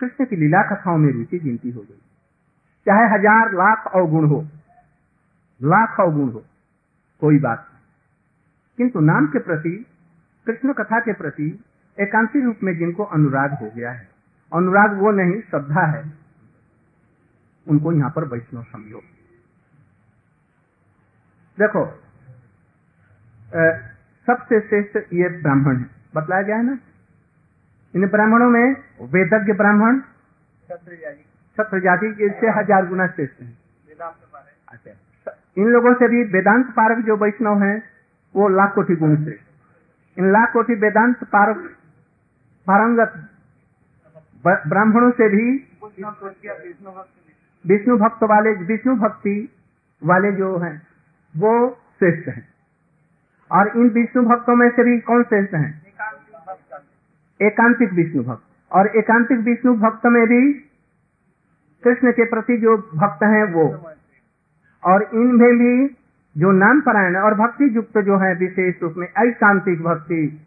कृष्ण 0.00 0.24
की 0.24 0.36
लीला 0.36 0.62
कथाओं 0.62 0.98
में 0.98 1.12
रुचि 1.12 1.38
जिनकी 1.38 1.70
हो 1.70 1.80
गई। 1.80 2.02
चाहे 2.88 3.04
हज़ार, 3.04 3.52
लाख 3.52 3.92
अवगुण 3.94 4.28
हो। 4.28 4.46
लाख 5.62 6.00
अवगुण 6.00 6.30
हो। 6.30 6.44
कोई 7.20 7.38
बात 7.38 7.66
नहीं। 7.70 7.82
किंतु 8.76 9.00
नाम 9.00 9.26
के 9.26 9.38
प्रति, 9.38 9.86
कृष्ण 10.46 10.72
कथा 10.72 11.00
के 11.00 11.12
प्रति 11.12 11.64
एकांतिक 11.98 12.44
रूप 12.44 12.56
में 12.62 12.76
जिनको 12.78 13.04
अनुराग 13.04 13.54
हो 13.54 13.70
गया 13.70 13.90
है। 13.92 14.08
अनुराग 14.52 14.98
वो 14.98 15.10
नहीं, 15.10 15.40
श्रद्धा 15.40 15.86
है। 15.86 16.12
उनको 17.68 17.92
यहाँ 17.92 18.10
पर 18.16 18.24
वैष्णव 18.24 18.62
समझो। 18.62 19.00
देखो 21.58 21.84
सबसे 24.26 24.60
श्रेष्ठ 24.60 24.96
ये 25.12 25.28
ब्राह्मण 25.42 25.76
है। 25.76 25.90
बतलाया 26.14 26.42
गया 26.42 26.56
है 26.56 26.62
ना? 26.62 26.78
इन 27.96 28.06
ब्राह्मणों 28.06 28.50
में 28.50 28.76
वेदज्ञ 29.02 29.52
ब्राह्मण 29.52 30.00
छत्र 31.58 31.80
जाति 31.80 32.08
से 32.40 32.50
हज़ार 32.50 32.86
गुना 32.86 33.06
श्रेष्ठ 33.08 33.40
है। 33.42 33.48
अच्छा। 34.68 35.36
इन 35.58 35.68
लोगों 35.68 35.94
से 35.94 36.08
भी 36.08 36.22
वेदांत 36.32 36.66
पारक 36.72 37.04
जो 37.04 37.16
वैष्णव 37.16 37.62
है, 37.62 37.76
वो 38.34 38.48
लाख 38.50 38.74
कोटि 38.74 38.96
गुण 38.96 39.16
श्रेष्ठ 39.16 40.18
इन 40.18 40.30
लाख 40.32 40.52
कोटि 40.52 40.74
वेदांत 40.76 41.24
पारक 41.24 41.64
पारंगत 42.66 43.12
ब्राह्मणों 44.44 45.10
से 45.10 45.28
भी 45.28 45.44
विष्णु 47.64 47.96
भक्त 47.98 48.22
वाले, 48.22 48.52
विष्णु 48.64 48.94
भक्ति 48.96 49.36
वाले 50.02 50.32
जो 50.32 50.56
हैं, 50.58 50.76
वो 51.34 51.52
श्रेष्ठ 51.98 52.28
हैं। 52.28 52.48
और 53.50 53.68
इन 53.76 53.88
विष्णु 53.90 54.22
भक्तों 54.24 54.54
में 54.56 54.68
से 54.70 54.84
भी 54.84 54.98
कौन 55.00 55.22
श्रेष्ठ 55.22 55.54
हैं? 55.54 55.70
एकांतिक 57.40 57.92
विष्णु 57.92 58.22
भक्त। 58.22 58.44
और 58.72 58.86
एकांतिक 58.96 59.38
विष्णु 59.40 59.74
भक्त 59.76 60.06
में 60.06 60.24
भी 60.26 60.40
कृष्ण 61.84 62.12
के 62.12 62.24
प्रति 62.24 62.56
जो 62.56 62.76
भक्त 62.76 63.22
हैं 63.22 63.52
वो। 63.52 63.90
और 64.84 65.02
इनमें 65.02 65.58
भी 65.58 65.96
जो 66.40 66.52
नाम 66.52 66.80
परायण 66.80 67.16
और 67.16 67.34
भक्ति 67.34 67.76
युक्त 67.76 67.98
जो 67.98 68.18
है 68.18 68.34
विशेष 68.34 68.82
रूप 68.82 68.94
में 68.96 69.06
ऐकांतिक 69.06 69.82
भक्ति, 69.82 70.46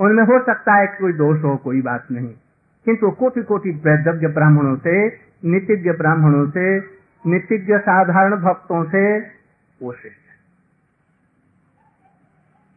उनमें 0.00 0.24
हो 0.24 0.44
सकता 0.44 0.74
है 0.74 0.86
कोई 0.86 1.12
दोष 1.12 1.42
हो, 1.42 1.56
कोई 1.56 1.82
बात 1.82 2.06
नहीं। 2.10 2.34
किंतु 2.84 3.10
कोटि 3.10 3.42
कोटि 3.42 3.70
वैदव्य 3.70 4.28
ब्राह्मणों 4.28 4.76
से 4.76 5.08
नितिज्ञ 5.44 5.90
ब्राह्मणों 5.90 6.50
से 6.50 6.78
नितिज्ञ 7.26 7.78
साधारण 7.78 8.36
भक्तों 8.36 8.84
से 8.84 9.18
वो 9.82 9.92
श्रेष्ठ 9.92 10.16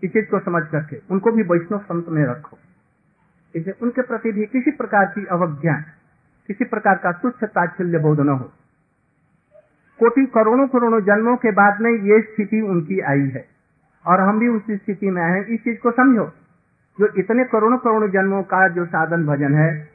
इस 0.04 0.14
चीज़ 0.14 0.26
को 0.26 0.40
समझ 0.40 0.68
करके 0.68 1.02
उनको 1.12 1.32
भी 1.32 1.44
वैष्णव 1.44 1.80
संत 1.80 2.06
में 2.10 2.26
रखो। 2.26 2.58
इसे 3.56 3.72
उनके 3.72 4.02
प्रति 4.02 4.32
भी 4.32 4.46
किसी 4.46 4.72
प्रकार 4.72 5.06
की 5.06 5.26
अवज्ञा 5.26 5.84
किसी 6.50 6.66
प्रकार 6.66 6.96
का 6.96 7.12
तुच्छ 7.12 7.44
ताच्छल्य 7.44 7.98
बोध 7.98 8.20
न 8.20 8.30
हो। 8.30 8.52
कोटि 10.00 10.26
करोड़ों 10.26 10.68
करोड़ों 10.68 11.02
जन्मों 11.02 11.38
के 11.38 11.52
बाद 11.52 11.82
में 11.82 11.92
ये 11.92 12.22
स्थिति 12.22 12.62
उनकी 12.62 13.00
आई 13.00 13.22
है। 13.22 13.48
और 14.06 14.22
हम 14.22 14.40
भी 14.40 14.48
उसी 14.48 14.78
स्थिति 14.78 15.10
में 15.10 15.22
आए 15.22 15.32
हैं। 15.32 15.46
इस 15.46 15.64
चीज़ 15.64 15.80
को 15.80 15.92
समझो। 15.92 16.34
जो 17.00 17.08
इतने 17.18 17.44
करोड़ों 17.44 17.78
करोड़ों 17.78 18.10
जन्मों 18.10 18.44
का 18.44 18.68
जो 18.68 18.86
साधन 18.86 19.26
भजन 19.26 19.54
है, 19.54 19.90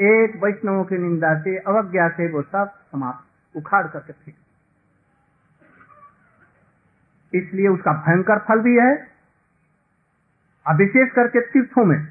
एक 0.00 0.44
वैष्णवों 0.44 0.84
की 0.84 0.98
निंदा 0.98 1.40
से, 1.40 1.58
अवज्ञा 1.58 2.08
से 2.08 2.28
वो 2.28 2.42
सब 2.42 2.70
समाप्त, 2.92 3.56
उखाड़ 3.56 3.86
करके 3.86 4.12
फेंक 4.12 4.36
इसलिए 7.34 7.68
उसका 7.68 7.92
भयंकर 7.92 8.38
फल 8.38 8.60
भी 8.60 8.78
है। 8.78 9.08
और 10.66 10.76
विशेष 10.76 11.12
करके 11.12 11.40
तीर्थों 11.40 11.84
में 11.84 12.06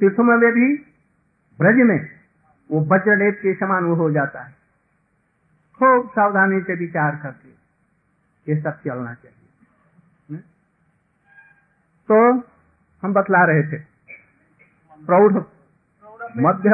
तीर्थों 0.00 0.24
में 0.24 0.52
भी, 0.52 0.76
ब्रज 1.58 1.76
में 1.76 2.21
वो 2.72 2.80
वज्रलेप 2.80 3.38
के 3.42 3.54
समान 3.54 3.84
वो 3.84 3.94
हो 3.94 4.10
जाता 4.10 4.42
है। 4.42 4.52
खूब 5.78 6.10
सावधानी 6.10 6.60
से 6.60 6.74
विचार 6.74 7.16
करके 7.16 7.48
ये 8.52 8.62
सब 8.62 8.70
चलना 8.70 9.14
चाहिए। 9.14 9.38
तो 12.08 12.38
हम 13.02 13.12
बतला 13.12 13.44
रहे 13.44 13.62
थे। 13.62 13.78
प्रौढ़, 15.06 15.32
मध्य, 16.36 16.70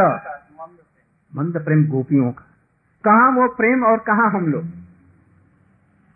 मंद 1.37 1.65
प्रेम 1.65 1.89
गोपियों 1.89 2.33
का। 2.33 2.45
कहा 3.05 3.29
वो 3.29 3.49
प्रेम 3.49 3.85
और 3.85 3.99
कहा 3.99 4.29
हम 4.29 4.47
लोग? 4.47 4.65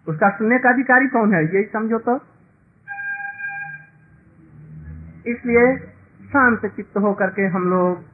उसका 0.08 0.30
सुनने 0.30 0.58
का 0.58 0.68
अधिकारी 0.68 1.08
कौन 1.08 1.34
है? 1.34 1.44
यही 1.44 1.64
समझो 1.64 1.98
तो। 1.98 2.16
इसलिए 5.26 5.76
शांत 6.28 6.66
चित्त 6.66 6.96
होकर 6.96 7.26
के 7.26 7.42
हम 7.42 7.70
लोग 7.70 8.11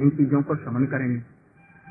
इन 0.00 0.10
चीज़ों 0.10 0.42
को 0.42 0.56
श्रवण 0.56 0.84
करेंगे। 0.84 1.22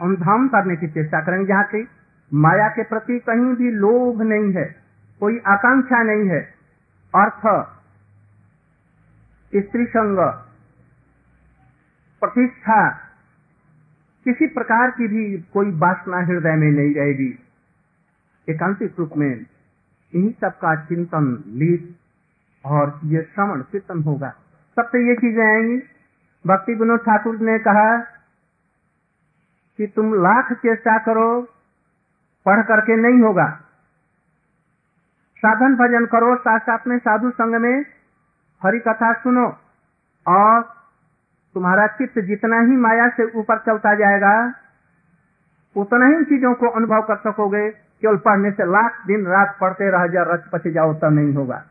अनुधाम 0.02 0.48
करने 0.48 0.76
की 0.76 0.88
चेष्टा 0.88 1.22
करेंगे। 1.22 1.46
जहाँ 1.46 1.64
की 1.64 1.88
माया 2.34 2.70
के 2.70 2.84
प्रति 2.84 3.20
कहीं 3.20 3.56
भी 3.56 3.72
लोभ 3.72 4.22
नहीं 4.22 4.54
है, 4.54 4.76
कोई 5.20 5.38
आकांक्षा 5.48 6.04
नहीं 6.04 6.30
है। 6.30 6.40
अर्थ 7.16 7.68
स्त्री 9.56 9.86
संग 9.86 10.18
प्रतिष्ठा, 12.22 12.90
किसी 14.26 14.48
प्रकार 14.48 14.92
की 14.92 15.08
भी 15.08 15.38
कोई 15.54 15.72
वासना 15.72 16.18
हृदय 16.18 16.56
में 16.56 16.72
नहीं 16.72 16.96
रहेगी। 16.96 17.40
एकांतिक 18.50 18.96
रूप 19.00 19.12
में 19.18 19.46
इन्हीं 20.16 20.32
सबका 20.42 20.76
चिंतन, 20.76 21.44
लीप 21.48 21.96
और 22.66 23.00
ये 23.06 23.22
श्रवण, 23.22 23.62
कीर्तन 23.62 24.04
होगा। 24.04 24.30
सबसे 24.76 25.08
ये 25.08 25.16
चीज़ें 25.16 25.44
आएँगी। 25.44 25.78
भक्ति 26.46 26.74
विनोद 26.74 27.00
ठाकुर 27.00 27.38
ने 27.40 27.58
कहा 27.60 27.98
कि 29.80 29.88
तुम 29.88 30.14
लाख 30.14 30.52
चेष्टा 30.54 30.98
करो, 30.98 31.42
पढ़ 32.46 32.62
करके 32.62 32.96
नहीं 32.96 33.22
होगा। 33.22 33.48
साधन 35.44 35.76
भजन 35.76 36.06
करो 36.06 36.36
साथ 36.36 36.60
साथ 36.60 36.88
में 36.88 36.98
साधु 36.98 37.30
संग 37.32 37.56
में 37.56 37.86
हरि 38.62 38.80
कथा 38.80 39.12
सुनो 39.14 39.46
और 40.26 40.62
तुम्हारा 41.56 41.88
चित्त 41.88 42.20
जितना 42.20 42.60
ही 42.60 42.76
माया 42.78 43.08
से 43.10 43.24
ऊपर 43.32 43.58
चलता 43.58 43.94
जाएगा, 43.96 44.34
उतना 45.76 46.06
ही 46.06 46.24
चीज़ों 46.26 46.54
को 46.54 46.70
अनुभव 46.70 47.02
कर 47.02 47.16
सकोगे। 47.18 47.70
केवल 47.70 48.18
पढ़ने 48.18 48.52
से 48.52 48.66
लाख 48.66 49.02
दिन 49.08 49.26
रात 49.28 49.58
पढ़ते 49.62 49.90
रह 49.92 50.08
जा 50.08 50.24
रच 50.24 50.48
पच 50.48 50.68
जाओ 50.68 50.94
तब 50.94 51.14
नहीं 51.14 51.34
होगा। 51.34 51.64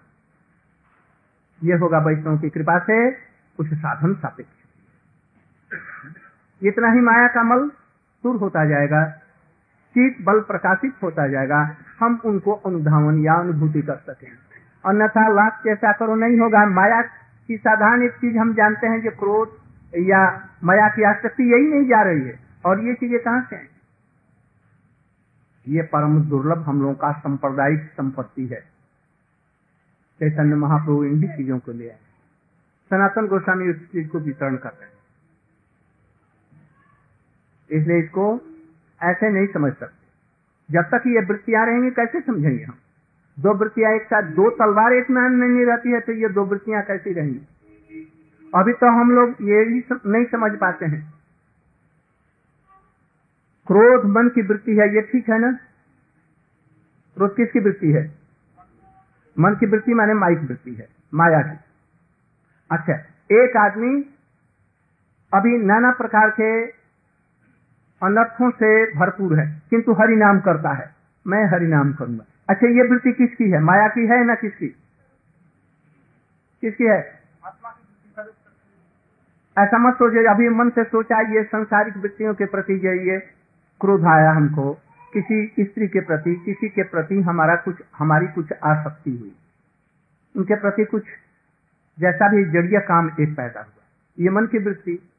ये 1.61 1.77
होगा 1.77 1.99
वैष्णव 1.99 2.39
की 2.39 2.51
कृपा 2.51 2.79
से 2.79 3.11
कुछ 3.59 3.75
साधन 3.75 4.15
सापेक्ष। 4.15 4.62
इतना 6.63 6.93
ही 6.93 7.01
माया 7.01 7.29
का 7.29 7.43
मल 7.43 7.69
दूर 8.25 8.37
होता 8.37 8.65
जाएगा, 8.65 9.05
चित 9.95 10.17
बल 10.23 10.41
प्रकाशित 10.41 10.95
होता 11.03 11.29
जाएगा, 11.29 11.77
हम 12.01 12.21
उनको 12.25 12.53
अनुधावन 12.53 13.25
या 13.25 13.35
अनुभूति 13.35 13.83
कर 13.83 13.97
सके। 13.97 14.27
अन्यथा 14.87 15.29
लाभ 15.29 15.53
कैसा 15.65 15.93
करो 15.93 16.15
नहीं 16.15 16.39
होगा। 16.39 16.67
माया 16.67 17.03
की 17.49 17.57
साधारण 17.57 18.03
एक 18.03 18.13
चीज़ 18.13 18.39
हम 18.39 18.55
जानते 18.55 18.87
हैं 18.87 19.03
कि 19.03 19.09
क्रोध 19.09 19.49
या 19.97 20.49
माया 20.65 20.89
की 20.89 21.03
आसक्ति 21.03 21.43
यही 21.53 21.69
नहीं 21.69 21.89
जा 21.89 22.03
रही 22.03 22.21
है। 22.21 22.41
और 22.65 22.81
ये 22.81 22.95
चीज़ें 22.95 23.21
कहाँ 23.21 23.47
से 23.51 23.73
ये 25.69 25.83
परम 25.83 26.23
दुर्लभ 26.23 26.59
हम 26.59 26.81
लोगों 26.81 26.95
का 26.95 27.13
सांप्रदायिक 27.13 27.81
संपत्ति 27.81 28.47
है। 28.47 28.61
चैतन्य 30.21 30.55
महाप्रभु 30.55 31.05
इन 31.05 31.21
भी 31.21 31.29
चीज़ों 31.29 31.59
को 31.59 31.73
ले 31.73 31.89
आए। 31.89 31.99
सनातन 32.91 33.27
गोस्वामी 33.27 33.71
उस 33.71 33.77
चीज़ 33.77 34.09
को 34.09 34.19
वितरण 34.19 34.57
कर 34.57 34.69
रहे 34.69 34.85
हैं। 34.85 34.92
इसलिए 37.73 37.99
इसको 37.99 38.25
ऐसे 39.01 39.31
नहीं 39.31 39.47
समझ 39.47 39.73
सकते। 39.73 40.01
जब 40.69 40.85
तक 40.91 41.07
ये 41.07 41.21
वृत्तियाँ 41.23 41.67
रहेंगी, 41.67 41.91
कैसे 41.91 42.21
समझेंगे 42.21 42.63
हम? 42.65 42.75
दो 43.39 43.55
वृत्तियाँ 43.55 43.93
एक 43.93 44.03
साथ, 44.05 44.23
दो 44.23 44.49
तलवार 44.51 44.93
एक 44.93 45.11
में 45.11 45.23
नहीं 45.23 45.65
रहती 45.67 45.93
है 45.93 46.01
तो 46.01 46.13
ये 46.13 46.29
दो 46.29 46.45
वृत्तियाँ 46.45 46.83
कैसी 46.83 47.13
रहेंगी? 47.13 47.41
अभी 48.53 48.73
तो 48.73 48.87
हम 48.91 49.11
लोग 49.11 49.37
ये 49.43 49.65
भी 49.65 49.83
नहीं 50.07 50.25
समझ 50.25 50.51
पाते 50.57 50.87
हैं। 50.87 51.03
क्रोध 53.67 54.05
मन 54.07 54.29
की 54.29 54.43
वृत्ति 54.43 54.77
है, 54.77 54.95
ये 54.95 55.01
ठीक 55.03 55.29
है 55.31 55.39
ना? 55.39 55.53
क्रोध 57.17 57.35
किसकी 57.37 57.61
वृत्ति 57.61 57.93
है? 57.93 58.05
मन 59.37 59.55
की 59.55 59.67
वृत्ति 59.67 59.95
माने 59.95 60.15
माइक 60.15 60.39
वृत्ति 60.41 60.75
है, 60.75 60.89
माया 61.15 61.41
की। 61.43 61.57
अच्छा 62.71 62.95
एक 63.35 63.57
आदमी 63.57 63.97
अभी 65.33 65.57
नाना 65.59 65.91
प्रकार 65.93 66.31
के 66.31 66.51
अनर्थों 68.03 68.51
से 68.51 68.99
भरपूर 68.99 69.39
है, 69.39 69.63
किंतु 69.71 69.93
हरि 69.93 70.17
नाम 70.17 70.41
करता 70.41 70.73
है। 70.73 70.95
मैं 71.27 71.45
हरि 71.45 71.67
नाम 71.67 71.93
करूँगा। 71.93 72.25
अच्छा 72.51 72.67
ये 72.67 72.89
वृत्ति 72.89 73.13
किसकी 73.13 73.51
है? 73.51 73.61
माया 73.61 73.89
की 73.89 74.07
है 74.07 74.25
ना 74.25 74.35
किसकी? 74.35 74.69
किसकी 76.61 76.85
है? 76.85 77.23
ऐसा 79.59 79.79
मत 79.79 79.95
सोचे 79.95 80.27
अभी 80.27 80.49
मन 80.49 80.71
से 80.71 80.85
सोचा, 80.85 81.21
ये 81.21 81.45
संसारिक 81.45 81.97
वृत्तियों 81.97 82.35
के 82.35 82.45
प्रति 82.45 82.79
जो 82.79 82.93
ये 82.93 83.19
क्रोध 83.81 84.05
आया 84.05 84.31
हमको। 84.31 84.79
किसी 85.13 85.65
स्त्री 85.65 85.89
के 85.89 86.01
प्रति, 86.01 86.35
किसी 86.35 86.69
के 86.69 86.83
प्रति 86.83 87.21
हमारा 87.21 87.57
कुछ, 87.57 87.77
हमारी 87.99 88.27
कुछ 88.27 88.53
आसक्ति 88.65 89.11
हुई। 89.11 89.37
उनके 90.37 90.55
प्रति 90.55 90.85
कुछ, 90.85 91.05
जैसा 91.99 92.29
भी 92.29 92.45
जड़िया 92.45 92.81
काम 92.81 93.11
एक 93.21 93.37
पैदा 93.37 93.61
हुआ। 93.61 93.85
ये 94.19 94.31
मन 94.31 94.47
की 94.47 94.59
वृत्ति 94.59 95.12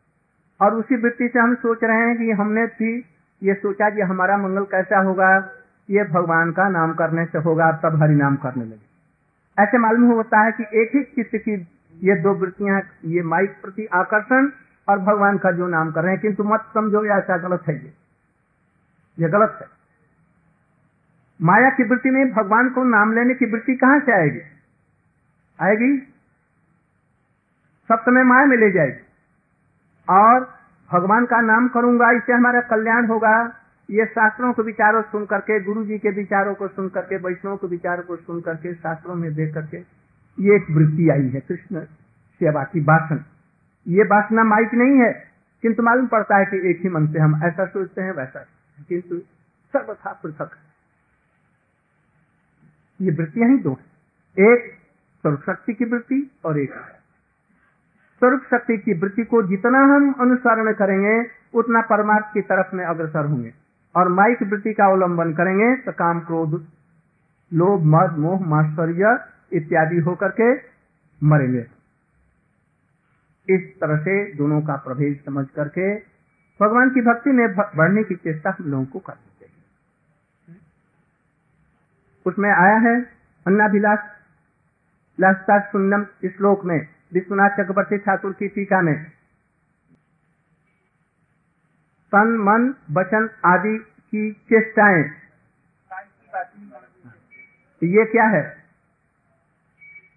और 0.61 0.73
उसी 0.73 0.95
वृत्ति 0.95 1.27
से 1.27 1.39
हम 1.39 1.55
सोच 1.55 1.83
रहे 1.83 1.97
हैं 1.97 2.17
कि 2.17 2.31
हमने 2.31 2.65
भी 2.65 3.05
ये 3.43 3.53
सोचा 3.53 3.89
कि 3.89 4.01
हमारा 4.01 4.37
मंगल 4.37 4.63
कैसा 4.63 4.99
होगा, 4.99 5.49
ये 5.89 6.03
भगवान 6.03 6.51
का 6.51 6.69
नाम 6.69 6.93
करने 6.93 7.25
से 7.25 7.37
होगा 7.37 7.71
तब 7.71 8.03
हरि 8.03 8.15
नाम 8.15 8.35
करने 8.35 8.65
लगे। 8.65 9.63
ऐसे 9.63 9.77
मालूम 9.77 10.03
होता 10.03 10.39
है 10.39 10.51
कि 10.51 10.63
एक 10.81 10.95
ही 10.95 11.03
चित्त 11.03 11.31
की 11.35 11.67
ये 12.09 12.15
दो 12.15 12.33
वृत्तियाँ, 12.33 12.81
ये 13.05 13.21
माइक 13.21 13.55
प्रति 13.61 13.85
आकर्षण 13.85 14.49
और 14.87 14.99
भगवान 14.99 15.37
का 15.37 15.51
जो 15.51 15.67
नाम 15.67 15.91
कर 15.91 16.01
रहे 16.01 16.11
हैं, 16.11 16.21
किंतु 16.21 16.43
मत 16.43 16.59
समझो 16.73 17.05
ऐसा 17.05 17.37
गलत 17.37 17.63
है 17.67 17.75
ये। 17.75 17.93
ये 19.19 19.29
गलत 19.29 19.57
है। 19.61 19.67
माया 21.41 21.69
की 21.69 21.83
वृत्ति 21.83 22.09
में 22.09 22.31
भगवान 22.31 22.69
को 22.69 22.83
नाम 22.83 23.13
लेने 23.13 23.33
की 23.33 23.45
वृत्ति 23.45 23.75
कहाँ 23.75 23.99
से 23.99 24.11
आएगी? 24.11 24.39
आएगी? 25.61 25.97
सब 27.87 27.99
समय 27.99 28.23
माया 28.23 28.45
में 28.45 28.57
ले 28.57 28.71
जाएगी। 28.71 29.12
और 30.07 30.39
भगवान 30.89 31.25
का 31.25 31.41
नाम 31.41 31.67
करूँगा, 31.67 32.11
इससे 32.11 32.33
हमारा 32.33 32.61
कल्याण 32.61 33.07
होगा। 33.07 33.35
ये 33.89 34.05
शास्त्रों 34.05 34.51
के 34.53 34.61
विचारों 34.61 35.01
सुन 35.03 35.25
करके 35.25 35.59
गुरु 35.63 35.83
जी 35.85 35.97
के 35.97 36.09
विचारों 36.11 36.53
को 36.55 36.67
सुन 36.67 36.89
करके, 36.89 37.17
वैष्णव 37.17 37.55
के 37.57 37.67
विचारों 37.67 38.03
को 38.03 38.15
सुन 38.15 38.41
करके, 38.41 38.73
शास्त्रों 38.73 39.15
में 39.15 39.33
देख 39.35 39.53
करके, 39.53 39.77
ये 40.37 40.55
एक 40.55 40.71
वृत्ति 40.71 41.09
आई 41.09 41.27
है, 41.29 41.39
कृष्ण 41.39 41.81
सेवा 42.41 42.63
की 42.63 42.79
वासन 42.79 43.23
ये 43.85 44.03
वासना 44.03 44.43
माइक 44.43 44.73
नहीं 44.73 44.99
है, 44.99 45.11
किंतु 45.63 45.83
मालूम 45.83 46.07
पड़ता 46.07 46.37
है 46.37 46.45
कि 46.45 46.69
एक 46.69 46.79
ही 46.83 46.89
मन 46.89 47.07
से 47.07 47.19
हम 47.19 47.35
ऐसा 47.45 47.65
सोचते 47.65 48.01
हैं, 48.01 48.11
वैसा 48.11 48.45
किंतु 48.89 49.17
सर्वथा 49.73 50.13
पृथक 50.23 50.51
ये 52.99 53.11
वृत्तियाँ 53.11 53.49
ही 53.49 53.57
दो 53.57 53.71
है। 53.71 54.45
एक 54.45 54.71
सर्वशक्ति 55.23 55.73
की 55.73 55.85
वृत्ति 55.85 56.29
और 56.45 56.59
एक 56.59 56.73
स्वरूप 58.23 58.43
शक्ति 58.51 58.77
की 58.77 58.93
वृत्ति 58.93 59.23
को 59.23 59.41
जितना 59.43 59.79
हम 59.85 60.11
अनुसरण 60.13 60.71
करेंगे, 60.73 61.15
उतना 61.53 61.81
परमार्थ 61.81 62.25
की 62.33 62.41
तरफ़ 62.41 62.75
में 62.75 62.83
अग्रसर 62.85 63.25
होंगे। 63.25 63.53
और 63.95 64.09
माइक 64.09 64.43
वृत्ति 64.43 64.73
का 64.73 64.85
अवलंबन 64.85 65.33
करेंगे 65.33 65.75
तो 65.75 65.91
काम 65.91 66.19
क्रोध, 66.19 66.53
लोभ, 67.51 67.83
मद, 67.85 68.17
मोह 68.17 68.45
माश्चर्य 68.45 69.17
इत्यादि 69.53 69.99
होकर 69.99 70.29
के 70.39 70.53
मरेंगे। 71.21 71.65
इस 73.49 73.67
तरह 73.81 73.97
से 73.97 74.15
दोनों 74.33 74.61
का 74.61 74.75
प्रभेद 74.77 75.19
समझ 75.25 75.45
करके 75.55 75.95
भगवान 76.59 76.89
की 76.89 77.01
भक्ति 77.01 77.31
में 77.31 77.55
बढ़ने 77.55 78.03
की 78.03 78.15
चेष्टा 78.15 78.55
हम 78.59 78.71
लोगों 78.71 78.85
को 78.85 78.99
करनी 78.99 79.29
चाहिए 79.39 80.57
उसमें 82.25 82.49
आया 82.49 82.77
है, 82.77 82.95
अन्नाभिलाष 83.45 83.99
लास्ता 85.19 85.59
सुन्नम 85.59 86.03
श्लोक 86.25 86.65
में 86.65 86.92
विश्वनाथ 87.13 87.49
चक्रवर्ती 87.49 87.97
ठाकुर 87.97 88.33
की 88.33 88.47
टीका 88.47 88.81
में। 88.81 89.03
तन, 92.11 92.27
मन, 92.27 92.73
वचन 92.91 93.29
आदि 93.45 93.77
की 93.79 94.33
चेष्टाएँ। 94.33 95.11
ये 97.83 98.05
क्या 98.05 98.23
है? 98.23 98.63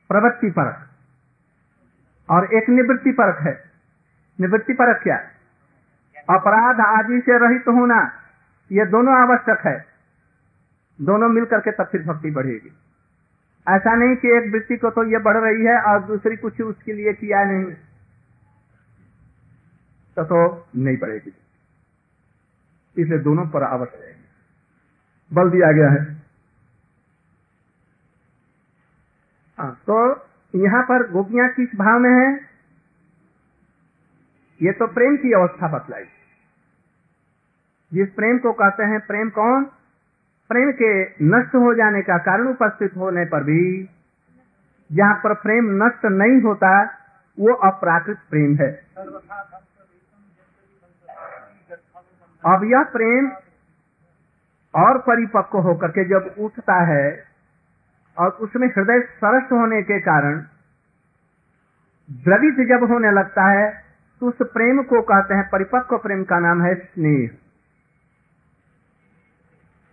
प्रवृत्ति 0.08 0.50
परक। 0.50 0.88
और 2.30 2.54
एक 2.54 2.68
निवृत्ति 2.68 3.12
परक 3.12 3.38
है। 3.40 3.70
निवृत्ति 4.40 4.72
परक 4.72 5.02
क्या? 5.02 5.16
अपराध 6.30 6.80
आदि 6.80 7.20
से 7.20 7.38
रहित 7.38 7.68
होना, 7.68 8.12
ये 8.72 8.86
दोनों 8.86 9.14
आवश्यक 9.14 9.58
है। 9.66 9.86
दोनों 11.00 11.28
मिलकर 11.28 11.60
के 11.60 11.72
तब 11.72 11.84
फिर 11.84 12.02
भक्ति 12.02 12.30
बढ़ेगी। 12.30 12.72
ऐसा 13.66 13.94
नहीं 13.94 14.16
कि 14.16 14.28
एक 14.28 14.52
वृत्ति 14.52 14.76
को 14.76 14.90
तो 14.90 15.04
ये 15.04 15.18
बढ़ 15.18 15.36
रही 15.36 15.64
है 15.64 15.80
और 15.82 16.04
दूसरी 16.04 16.36
कुछ 16.36 16.60
उसके 16.60 16.92
लिए 16.92 17.12
किया 17.12 17.44
नहीं। 17.44 17.64
तो 20.16 20.24
तो 20.24 20.68
नहीं 20.76 20.96
बढ़ेगी 20.96 21.32
इसलिए 22.96 23.18
दोनों 23.18 23.46
पर 23.46 23.62
आवश्यक 23.62 24.00
है। 24.00 24.16
बल 25.32 25.50
दिया 25.50 25.72
गया 25.72 25.88
है। 25.88 26.22
हाँ 29.58 29.80
तो 29.90 30.26
यहाँ 30.54 30.82
पर 30.82 31.10
गोपियाँ 31.10 31.48
किस 31.48 31.68
भाव 31.76 31.98
में 31.98 32.10
है? 32.10 32.40
ये 34.62 34.72
तो 34.72 34.86
प्रेम 34.86 35.16
की 35.16 35.32
अवस्था 35.32 35.68
बतलाई। 35.68 36.04
जिस 37.92 38.08
प्रेम 38.08 38.38
को 38.38 38.52
कहते 38.52 38.82
हैं, 38.82 39.00
प्रेम 39.00 39.30
कौन? 39.30 39.70
प्रेम 40.50 40.70
के 40.72 40.90
नष्ट 41.26 41.54
हो 41.56 41.72
जाने 41.74 42.00
का 42.02 42.16
कारण 42.24 42.48
उपस्थित 42.48 42.96
होने 42.96 43.24
पर 43.24 43.44
भी 43.44 43.62
जहाँ 44.90 45.14
पर 45.14 45.32
प्रेम 45.34 45.70
नष्ट 45.82 46.04
नहीं 46.12 46.40
होता, 46.42 46.70
वो 47.38 47.54
अप्राकृत 47.68 48.18
प्रेम 48.30 48.54
है। 48.56 48.68
अब 52.44 52.64
यह 52.64 52.82
प्रेम 52.92 53.30
और 54.74 54.98
परिपक्व 54.98 55.58
होकर 55.58 55.90
के 55.90 56.04
जब 56.04 56.34
उठता 56.38 56.76
है 56.86 57.06
और 58.16 58.28
उसमें 58.40 58.68
हृदय 58.68 59.00
सरस 59.16 59.48
होने 59.52 59.80
के 59.82 59.98
कारण 60.00 60.38
द्रवित 62.08 62.60
जब 62.68 62.86
होने 62.90 63.10
लगता 63.10 63.48
है 63.50 63.66
तो 64.22 64.28
उस 64.28 64.46
प्रेम 64.52 64.82
को 64.84 65.00
कहते 65.02 65.34
हैं 65.34 65.48
परिपक्व 65.48 65.96
प्रेम 65.98 66.22
का 66.24 66.38
नाम 66.38 66.62
है 66.62 66.74
स्नेह। 66.74 67.28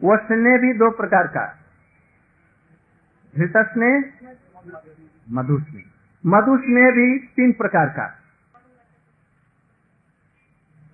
वो 0.04 0.18
स्नेह 0.18 0.58
भी 0.58 0.74
दो 0.74 0.90
प्रकार 0.92 1.28
का 1.28 1.46
धृत 3.34 3.58
स्नेह 3.68 3.96
मधु 5.32 5.60
स्नेह 5.60 5.84
मधु 6.24 6.58
स्नेह 6.58 6.92
भी 6.92 7.08
तीन 7.36 7.52
प्रकार 7.54 7.90
का 7.90 8.08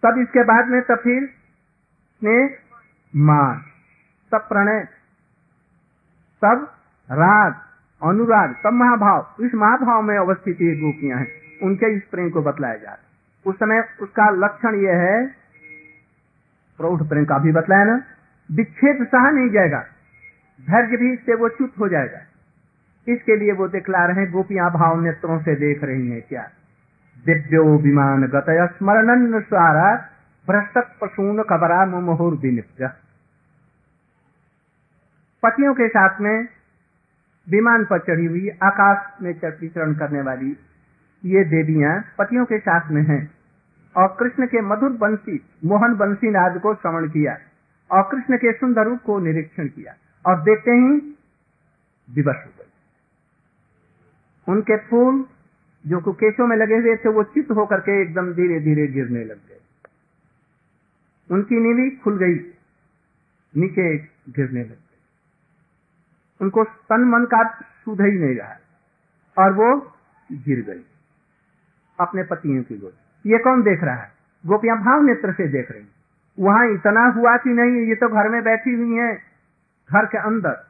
तब 0.03 0.19
इसके 0.21 0.43
बाद 0.43 0.67
में 0.67 0.81
तो 0.81 0.95
फिर 0.95 1.25
स्नेह 1.25 2.57
मान 3.13 3.61
सब 4.31 4.47
प्रणय 4.47 4.87
सब 6.41 6.67
राग, 7.09 7.53
अनुराग 8.01 8.53
सब 8.55 8.73
महाभाव। 8.73 9.45
इस 9.45 9.53
महाभाव 9.55 10.01
में 10.01 10.17
अवस्थित 10.17 10.61
ये 10.61 10.75
गोपियाँ 10.75 11.17
हैं। 11.19 11.27
उनके 11.63 11.87
इस 11.95 12.03
प्रेम 12.11 12.29
को 12.29 12.41
बतलाया 12.41 12.75
जा 12.75 12.91
रहा 12.91 13.49
उस 13.49 13.55
समय 13.55 13.81
उसका 14.01 14.29
लक्षण 14.35 14.75
यह 14.75 14.95
है, 14.97 15.25
प्रौढ़ 16.79 17.03
प्रेम 17.03 17.25
का 17.25 17.37
भी 17.37 17.51
बतलाया 17.51 17.85
ना? 17.85 17.97
विच्छेद 18.51 19.07
सहा 19.07 19.29
नहीं 19.29 19.49
जाएगा। 19.49 19.79
धैर्य 20.61 20.97
भी 20.97 21.13
इससे 21.13 21.35
वो 21.35 21.49
च्युत 21.49 21.73
हो 21.79 21.87
जाएगा। 21.87 22.19
इसके 23.07 23.35
लिए 23.35 23.51
वो 23.51 23.67
दिखला 23.67 24.05
रहे 24.05 24.23
हैं, 24.23 24.31
गोपियाँ 24.31 24.71
भाव 24.71 25.01
नेत्रों 25.01 25.39
से 25.39 25.55
देख 25.55 25.83
रही 25.83 26.09
हैं 26.09 26.21
क्या। 26.29 26.49
दिव्यो 27.25 27.77
विमान 27.77 28.23
गत 28.23 28.45
स्मरण 28.49 29.41
सारा 29.41 29.95
भ्रष्ट 30.47 30.77
पशून 31.01 31.43
कबरा 31.43 31.85
मुहुर 31.85 32.35
पतियों 35.43 35.73
के 35.73 35.87
साथ 35.87 36.21
में 36.21 36.47
विमान 37.49 37.85
पर 37.85 37.99
चढ़ी 37.99 38.25
हुई, 38.25 38.49
आकाश 38.49 39.23
में 39.23 39.33
विचरण 39.45 39.93
करने 39.93 40.21
वाली 40.21 40.57
ये 41.25 41.43
देवियाँ 41.43 42.03
पतियों 42.17 42.45
के 42.45 42.59
साथ 42.59 42.91
में 42.91 43.01
हैं 43.01 43.31
और 43.95 44.15
कृष्ण 44.19 44.45
के 44.45 44.61
मधुर 44.61 44.89
बंसी, 44.89 45.45
मोहन 45.65 45.95
बंसी 45.95 46.29
नाद 46.29 46.59
को 46.59 46.73
श्रवण 46.75 47.09
किया। 47.09 47.37
और 47.91 48.03
कृष्ण 48.11 48.37
के 48.37 48.53
सुंदर 48.53 48.83
रूप 48.83 48.99
को 49.01 49.19
निरीक्षण 49.19 49.67
किया 49.67 49.93
और 50.25 50.41
देखते 50.41 50.71
ही 50.71 50.99
दिवस 52.15 52.35
हो 52.45 52.51
गई। 52.59 52.71
उनके 54.53 54.77
फूल 54.77 55.25
जो 55.87 55.99
कुकेशों 55.99 56.47
में 56.47 56.57
लगे 56.57 56.75
हुए 56.75 56.95
थे, 56.95 57.09
वो 57.09 57.23
चित्त 57.23 57.51
होकर 57.51 57.79
के 57.79 58.01
एकदम 58.01 58.33
धीरे 58.33 58.59
धीरे 58.59 58.87
गिरने 58.87 59.23
लग 59.23 59.37
गए। 59.37 59.59
उनकी 61.31 61.55
नीली 61.55 61.95
खुल 61.95 62.17
गई, 62.17 62.35
नीचे 63.57 63.97
गिरने 64.29 64.59
लग 64.59 64.69
गई। 64.69 64.97
उनको 66.41 66.63
तन 66.63 67.03
मन 67.03 67.25
का 67.25 67.59
सुध 67.61 68.01
ही 68.01 68.11
नहीं 68.11 68.35
रहा 68.35 68.55
और 69.37 69.53
वो 69.53 69.93
गिर 70.31 70.61
गई 70.61 70.85
अपने 71.99 72.23
पतियों 72.23 72.63
की 72.63 72.77
गोद 72.77 72.93
ये 73.25 73.37
कौन 73.37 73.61
देख 73.61 73.83
रहा 73.83 73.95
है? 73.95 74.11
गोपियाँ 74.45 74.77
भाव 74.77 75.01
नेत्र 75.01 75.33
से 75.33 75.47
देख 75.47 75.71
रही 75.71 75.83
वहाँ 76.39 76.67
इतना 76.67 77.05
हुआ 77.05 77.37
कि 77.37 77.49
नहीं, 77.49 77.87
ये 77.87 77.95
तो 77.95 78.07
घर 78.09 78.29
में 78.29 78.43
बैठी 78.43 78.73
हुई 78.73 78.97
है, 78.97 79.15
घर 79.89 80.05
के 80.05 80.17
अंदर। 80.17 80.67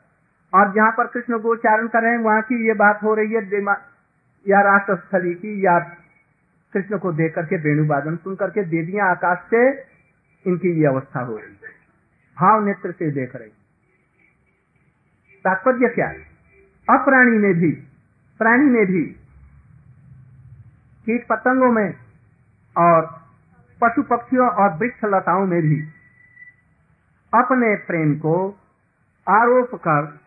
और 0.53 0.73
जहाँ 0.73 0.91
पर 0.91 1.07
कृष्ण 1.07 1.39
गोचारण 1.39 1.87
कर 1.87 2.03
रहे 2.03 2.11
हैं, 2.11 2.19
वहाँ 2.19 2.41
की 2.41 2.67
ये 2.67 2.73
बात 2.73 2.99
हो 3.03 3.13
रही 3.13 3.33
है 3.33 3.43
या 4.47 4.61
राष्ट्रस्थली 4.61 5.33
की, 5.33 5.65
या 5.65 5.79
कृष्ण 6.73 6.97
को 6.97 7.11
देख 7.11 7.35
करके 7.35 7.57
वेणुवादन 7.57 8.15
सुन 8.15 8.35
करके, 8.35 8.63
देवियाँ 8.63 9.09
आकाश 9.11 9.37
से 9.49 9.69
इनकी 10.45 10.79
ये 10.79 10.85
अवस्था 10.85 11.19
हो 11.19 11.37
रही 11.37 11.45
है। 11.45 11.77
भाव 12.37 12.65
नेत्र 12.65 12.91
से 12.91 13.11
देख 13.11 13.35
रही 13.35 13.49
तात्पर्य 15.45 15.87
क्या 15.87 16.07
है? 16.07 16.19
अप्राणी 16.89 17.37
में 17.37 17.53
भी, 17.53 17.71
प्राणी 18.39 18.65
में 18.65 18.85
भी, 18.85 19.03
कीट 21.05 21.27
पतंगों 21.27 21.71
में 21.71 21.93
और 22.77 23.18
पशु 23.81 24.01
पक्षियों 24.03 24.47
और 24.49 24.77
वृक्ष 24.77 25.05
लताओं 25.05 25.45
में 25.45 25.61
भी। 25.61 25.81
अपने 27.33 27.75
प्रेम 27.75 28.17
को 28.19 28.33
आरोप 29.27 29.75
कर 29.75 30.19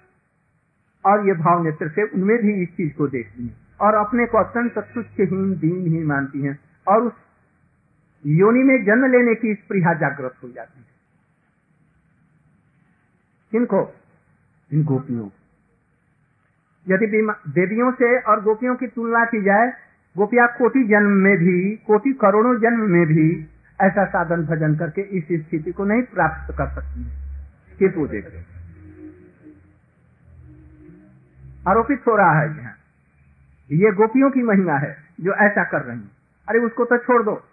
और 1.05 1.27
ये 1.27 1.35
भाव 1.35 1.63
नेत्र 1.65 1.89
से 1.89 2.03
उनमें 2.05 2.37
भी 2.39 2.53
इस 2.63 2.69
चीज़ 2.69 2.95
को 2.95 3.09
देखती 3.09 3.47
है 3.47 3.55
और 3.81 3.95
अपने 3.95 4.27
को 4.27 4.39
अत्यंत 4.39 4.79
तुच्छहीन, 4.79 5.55
दीनहीन 5.59 6.07
मानती 6.07 6.43
हैं 6.43 6.59
और 6.89 7.03
उस 7.03 7.13
योनि 8.27 8.63
में 8.63 8.85
जन्म 8.85 9.07
लेने 9.07 9.35
की 9.35 9.55
स्प्रिया 9.55 9.95
जागृत 9.95 10.35
हो 10.43 10.49
जाती 10.49 10.79
है। 10.79 10.93
किनको 13.51 13.81
इन 14.73 14.85
गोपियों 14.85 15.29
यदि 16.87 17.07
देवियों 17.53 17.93
से 17.93 18.19
और 18.21 18.43
गोपियों 18.43 18.77
की 18.77 18.87
तुलना 18.87 19.25
की 19.25 19.43
जाए 19.43 19.73
गोपिया 20.17 20.47
कोटि 20.47 20.85
जन्म 20.85 21.11
में 21.11 21.37
भी, 21.37 21.77
कोटि 21.77 22.13
करोड़ों 22.13 22.59
जन्म 22.59 22.81
में 22.81 23.07
भी 23.07 23.47
ऐसा 23.81 24.05
साधन 24.05 24.43
भजन 24.43 24.77
करके 24.77 25.01
इस 25.01 25.25
स्थिति 25.25 25.73
को 25.73 25.85
नहीं 25.85 26.03
प्राप्त 26.03 26.55
कर 26.59 26.67
सकती 26.67 27.03
है। 27.03 27.23
किस 27.79 27.91
देख 28.11 28.47
आरोपित 31.69 32.03
हो 32.07 32.17
रहा 32.17 32.41
है 32.41 32.59
यहाँ। 32.59 32.73
ये 33.73 33.93
गोपियों 33.93 34.31
की 34.31 34.43
महिमा 34.43 34.79
है 34.79 34.97
जो 35.21 35.33
ऐसा 35.35 35.65
कर 35.65 35.83
रही 35.83 35.99
है। 35.99 36.11
अरे 36.49 36.59
उसको 36.59 36.85
तो 36.85 36.99
छोड़ 36.99 37.23
दो। 37.23 37.45